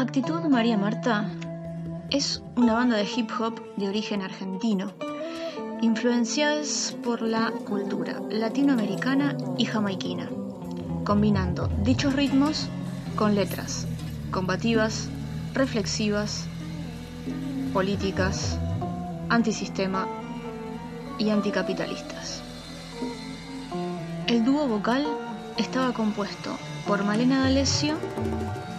Actitud 0.00 0.40
María 0.48 0.78
Marta 0.78 1.28
es 2.08 2.42
una 2.56 2.72
banda 2.72 2.96
de 2.96 3.04
hip 3.04 3.28
hop 3.38 3.60
de 3.76 3.86
origen 3.86 4.22
argentino, 4.22 4.92
influenciadas 5.82 6.96
por 7.04 7.20
la 7.20 7.50
cultura 7.66 8.18
latinoamericana 8.30 9.36
y 9.58 9.66
jamaiquina, 9.66 10.30
combinando 11.04 11.68
dichos 11.84 12.14
ritmos 12.14 12.66
con 13.14 13.34
letras 13.34 13.86
combativas, 14.30 15.10
reflexivas, 15.52 16.46
políticas, 17.74 18.58
antisistema 19.28 20.08
y 21.18 21.28
anticapitalistas. 21.28 22.40
El 24.28 24.46
dúo 24.46 24.66
vocal 24.66 25.06
estaba 25.58 25.92
compuesto 25.92 26.56
por 26.86 27.04
Malena 27.04 27.42
D'Alessio 27.42 27.96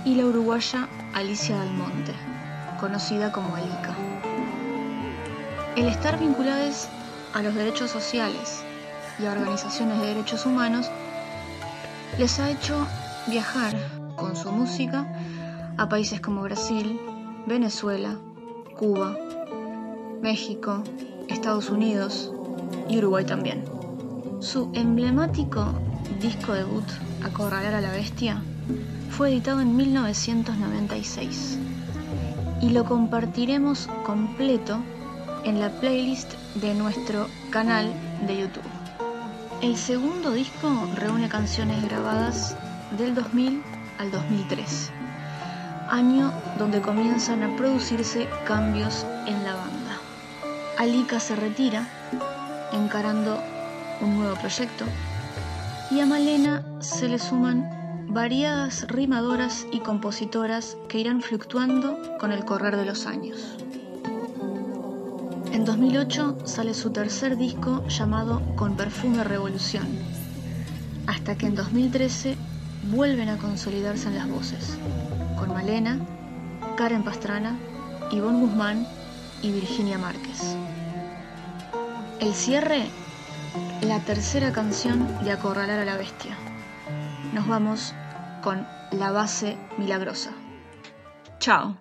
y 0.04 0.16
la 0.16 0.26
uruguaya 0.26 0.90
Alicia 1.14 1.58
Dalmonte, 1.58 2.14
conocida 2.80 3.32
como 3.32 3.56
Alica. 3.56 3.96
El 5.76 5.88
estar 5.88 6.18
vinculados 6.18 6.88
a 7.34 7.42
los 7.42 7.54
derechos 7.54 7.92
sociales 7.92 8.64
y 9.20 9.26
a 9.26 9.34
organizaciones 9.34 10.00
de 10.00 10.08
derechos 10.08 10.46
humanos 10.46 10.90
les 12.18 12.40
ha 12.40 12.50
hecho 12.50 12.88
viajar 13.28 13.76
con 14.16 14.36
su 14.36 14.52
música 14.52 15.06
a 15.78 15.90
países 15.90 16.22
como 16.22 16.44
Brasil, 16.44 17.00
Venezuela, 17.46 18.18
Cuba, 18.78 19.18
México, 20.22 20.84
Estados 21.28 21.70
Unidos 21.70 22.32
y 22.88 23.00
Uruguay 23.00 23.26
también. 23.26 23.66
Su 24.40 24.72
emblemático 24.74 25.74
disco 26.22 26.54
debut, 26.54 26.86
Acorralar 27.24 27.76
a 27.76 27.82
la 27.82 27.92
Bestia, 27.92 28.42
fue 29.12 29.30
editado 29.30 29.60
en 29.60 29.76
1996 29.76 31.58
y 32.62 32.70
lo 32.70 32.86
compartiremos 32.86 33.88
completo 34.06 34.80
en 35.44 35.60
la 35.60 35.70
playlist 35.70 36.34
de 36.56 36.74
nuestro 36.74 37.28
canal 37.50 37.92
de 38.26 38.40
YouTube. 38.40 38.64
El 39.62 39.76
segundo 39.76 40.32
disco 40.32 40.70
reúne 40.96 41.28
canciones 41.28 41.84
grabadas 41.84 42.56
del 42.98 43.14
2000 43.14 43.62
al 44.00 44.12
2003, 44.12 44.92
año 45.90 46.32
donde 46.58 46.82
comienzan 46.82 47.44
a 47.44 47.56
producirse 47.58 48.28
cambios 48.46 49.06
en 49.28 49.44
la 49.44 49.56
banda. 49.56 49.98
Alika 50.78 51.20
se 51.20 51.36
retira, 51.36 51.88
encarando 52.72 53.40
un 54.00 54.20
nuevo 54.20 54.36
proyecto, 54.36 54.86
y 55.92 56.00
a 56.00 56.06
Malena 56.06 56.64
se 56.80 57.10
le 57.10 57.20
suman 57.20 57.81
variadas 58.08 58.88
rimadoras 58.88 59.66
y 59.72 59.80
compositoras 59.80 60.78
que 60.88 61.00
irán 61.00 61.22
fluctuando 61.22 62.18
con 62.20 62.32
el 62.32 62.46
correr 62.46 62.78
de 62.78 62.86
los 62.86 63.06
años. 63.06 63.58
En 65.52 65.66
2008 65.66 66.40
sale 66.46 66.74
su 66.74 66.92
tercer 66.92 67.38
disco 67.38 67.86
llamado 67.88 68.42
Con 68.56 68.76
Perfume 68.76 69.24
Revolución, 69.24 69.88
hasta 71.08 71.38
que 71.38 71.48
en 71.48 71.56
2013 71.56 72.38
vuelven 72.92 73.30
a 73.30 73.38
consolidarse 73.38 74.08
en 74.08 74.16
las 74.16 74.30
voces, 74.30 74.78
con 75.38 75.50
Malena, 75.50 76.00
Karen 76.78 77.04
Pastrana, 77.04 77.58
Ivonne 78.12 78.40
Guzmán 78.40 78.88
y 79.42 79.52
Virginia 79.52 79.98
Márquez. 79.98 80.56
El 82.20 82.34
cierre, 82.34 82.86
la 83.82 84.00
tercera 84.00 84.52
canción 84.52 85.08
de 85.24 85.32
Acorralar 85.32 85.80
a 85.80 85.86
la 85.86 85.98
Bestia. 85.98 86.38
Nos 87.34 87.48
vamos 87.48 87.94
con 88.44 88.68
La 88.92 89.12
Base 89.12 89.58
Milagrosa. 89.78 90.32
Chao. 91.40 91.78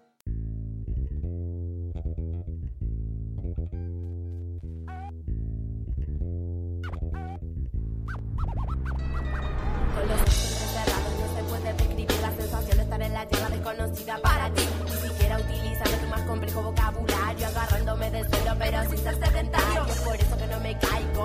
Con 9.93 10.09
los 10.09 10.21
ojos 10.21 10.33
cerrados 10.33 11.15
no 11.19 11.27
se 11.35 11.43
puede 11.49 11.73
describir 11.73 12.21
la 12.23 12.31
sensación 12.31 12.77
de 12.77 12.83
estar 12.85 13.03
en 13.03 13.13
la 13.13 13.27
tierra 13.27 13.49
desconocida 13.49 14.19
para 14.23 14.55
ti. 14.55 14.63
Ni 14.85 15.09
siquiera 15.09 15.37
utilizando 15.37 15.97
tu 15.97 16.07
más 16.07 16.23
complejo 16.23 16.63
vocabulario, 16.63 17.47
agarrándome 17.49 18.11
del 18.13 18.29
suelo 18.31 18.55
pero 18.57 18.89
sin 18.89 18.99
ser 18.99 19.15
sedentario. 19.17 19.90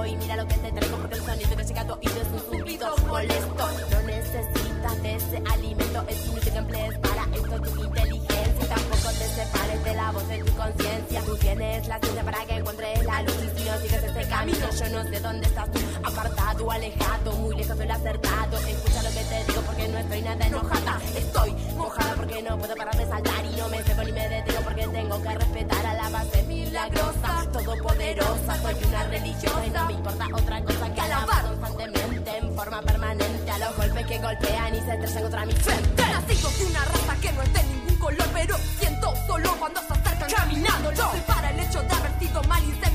Y 0.04 0.16
mira 0.18 0.36
lo 0.36 0.48
que 0.48 0.56
te 0.56 0.72
traigo 0.72 0.98
porque 0.98 1.16
el 1.16 1.22
sonido 1.24 1.56
que 1.56 1.64
llega 1.64 1.82
a 1.82 1.88
tu 1.88 1.94
oído 1.94 2.22
es 2.22 2.28
un 2.28 2.40
zumbido 2.40 2.96
molesto. 3.08 3.70
No 3.92 4.02
necesitas 4.02 5.04
de 5.04 5.16
ese 5.16 5.44
alimento, 5.54 6.04
es 6.08 6.26
inútil 6.28 6.52
que 6.52 6.58
emplees 6.58 6.98
para 7.00 7.24
esto 7.34 7.62
tu 7.62 7.84
inteligencia 7.84 8.68
tampoco 8.68 9.10
te 9.10 9.28
separes 9.30 9.84
de 9.84 9.94
la 9.94 10.12
voz 10.12 10.28
de 10.28 10.44
tu 10.44 10.54
conciencia. 10.56 11.22
Tú 11.22 11.38
tienes 11.38 11.88
la 11.88 12.00
ciencia 12.00 12.24
para 12.24 12.46
que 12.46 12.56
encuentres 12.56 13.06
la 13.06 13.22
luz 13.22 13.36
y 13.36 13.58
si 13.60 13.70
no 13.70 13.78
sigues 13.78 14.04
este 14.04 14.28
camino, 14.28 14.70
yo 14.72 14.90
no 14.90 15.04
sé 15.04 15.20
dónde 15.20 15.48
estás 15.48 15.72
tú, 15.72 15.80
apartado, 16.04 16.72
alejado, 16.72 17.32
muy 17.34 17.56
lejos 17.56 17.78
del 17.78 17.92
acertado. 17.92 18.58
Escucha 18.58 19.04
lo 19.04 19.10
que 19.10 19.24
te 19.24 19.44
digo 19.46 19.62
porque 19.62 19.88
no 19.88 19.98
estoy 20.00 20.22
nada 20.22 20.48
enojada. 20.48 21.02
Estoy 21.16 21.52
mojada 21.78 22.16
porque 22.16 22.42
no 22.42 22.58
puedo 22.58 22.76
parar 22.76 22.98
de 22.98 23.08
saltar 23.08 23.46
y 23.46 23.56
no 23.56 23.70
me 23.70 23.84
seco 23.84 24.04
ni 24.04 24.12
me 24.12 24.30
detengo 24.30 24.62
porque 24.62 24.88
tengo 24.88 25.22
que 25.22 25.30
respetar 25.30 25.86
a 25.86 25.94
la 25.94 26.10
base 26.10 26.45
milagrosa, 26.76 27.52
todopoderosa. 27.54 28.62
Soy 28.62 28.76
una 28.84 29.04
religiosa 29.04 29.66
y 29.66 29.70
no 29.70 29.86
me 29.86 29.94
importa 29.94 30.28
otra 30.34 30.62
cosa 30.62 30.94
que 30.94 31.02
alabar 31.02 31.46
constantemente 31.46 32.38
en 32.38 32.54
forma 32.54 32.82
permanente 32.82 33.52
a 33.52 33.58
los 33.60 33.78
golpes 33.78 34.06
que 34.06 34.18
golpean 34.20 34.76
y 34.76 34.80
se 34.82 34.94
estrellan 34.94 35.22
contra 35.24 35.46
mi 35.46 35.54
frente. 35.54 36.04
Nacido 36.04 36.50
de 36.50 36.66
una 36.66 36.86
raza 36.86 37.16
que 37.22 37.32
no 37.32 37.42
es 37.44 37.54
de 37.54 37.64
ningún 37.64 37.96
color, 37.98 38.28
pero 38.34 38.58
siento 38.78 39.14
solo 39.26 39.56
cuando 39.58 39.80
se 39.82 39.94
acercan 39.94 40.30
caminando. 40.30 40.92
No 40.92 41.12
para 41.26 41.50
el 41.52 41.60
hecho 41.62 41.82
de 41.82 41.94
haber 41.96 42.20
sido 42.20 42.44
mal 42.44 42.64
inseminados, 42.64 42.95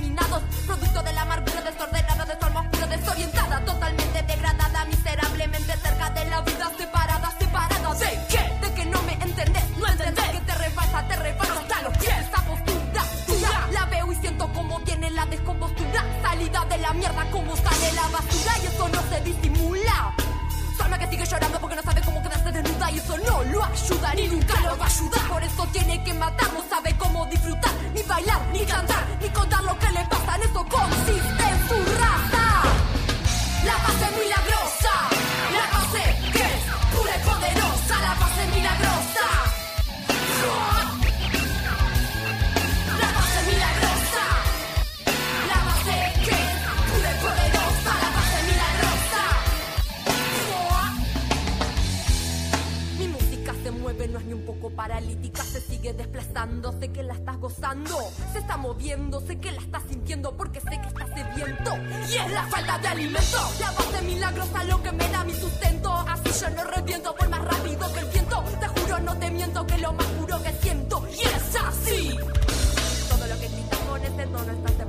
este 74.38 74.79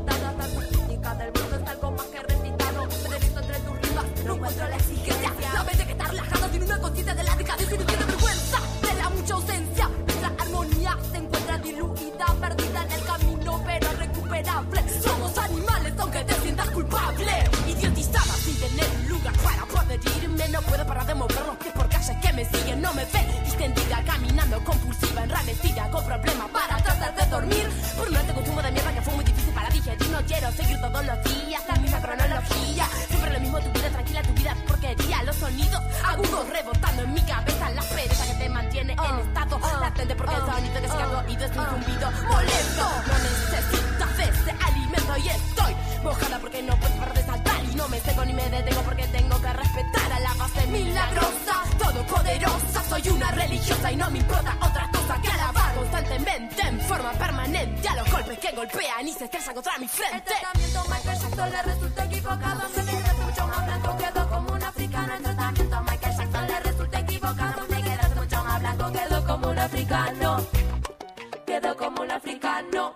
como 71.93 72.04
un 72.04 72.12
africano. 72.12 72.95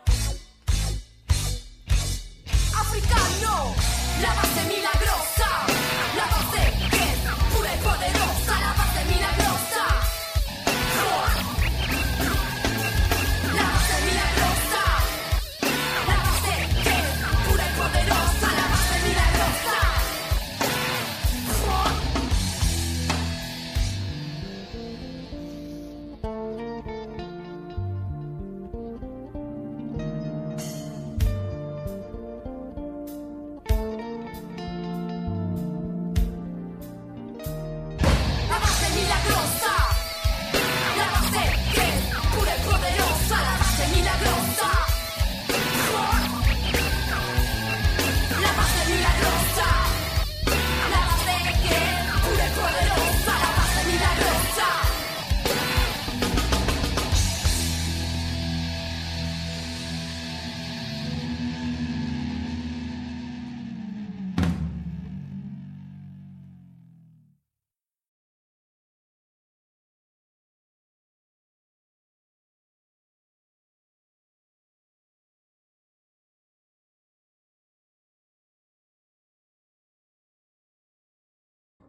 Africano, 2.78 3.76
la 4.22 4.34
base 4.34 4.64
milagrosa, 4.68 4.95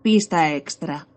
Pista 0.06 0.54
extra. 0.54 1.08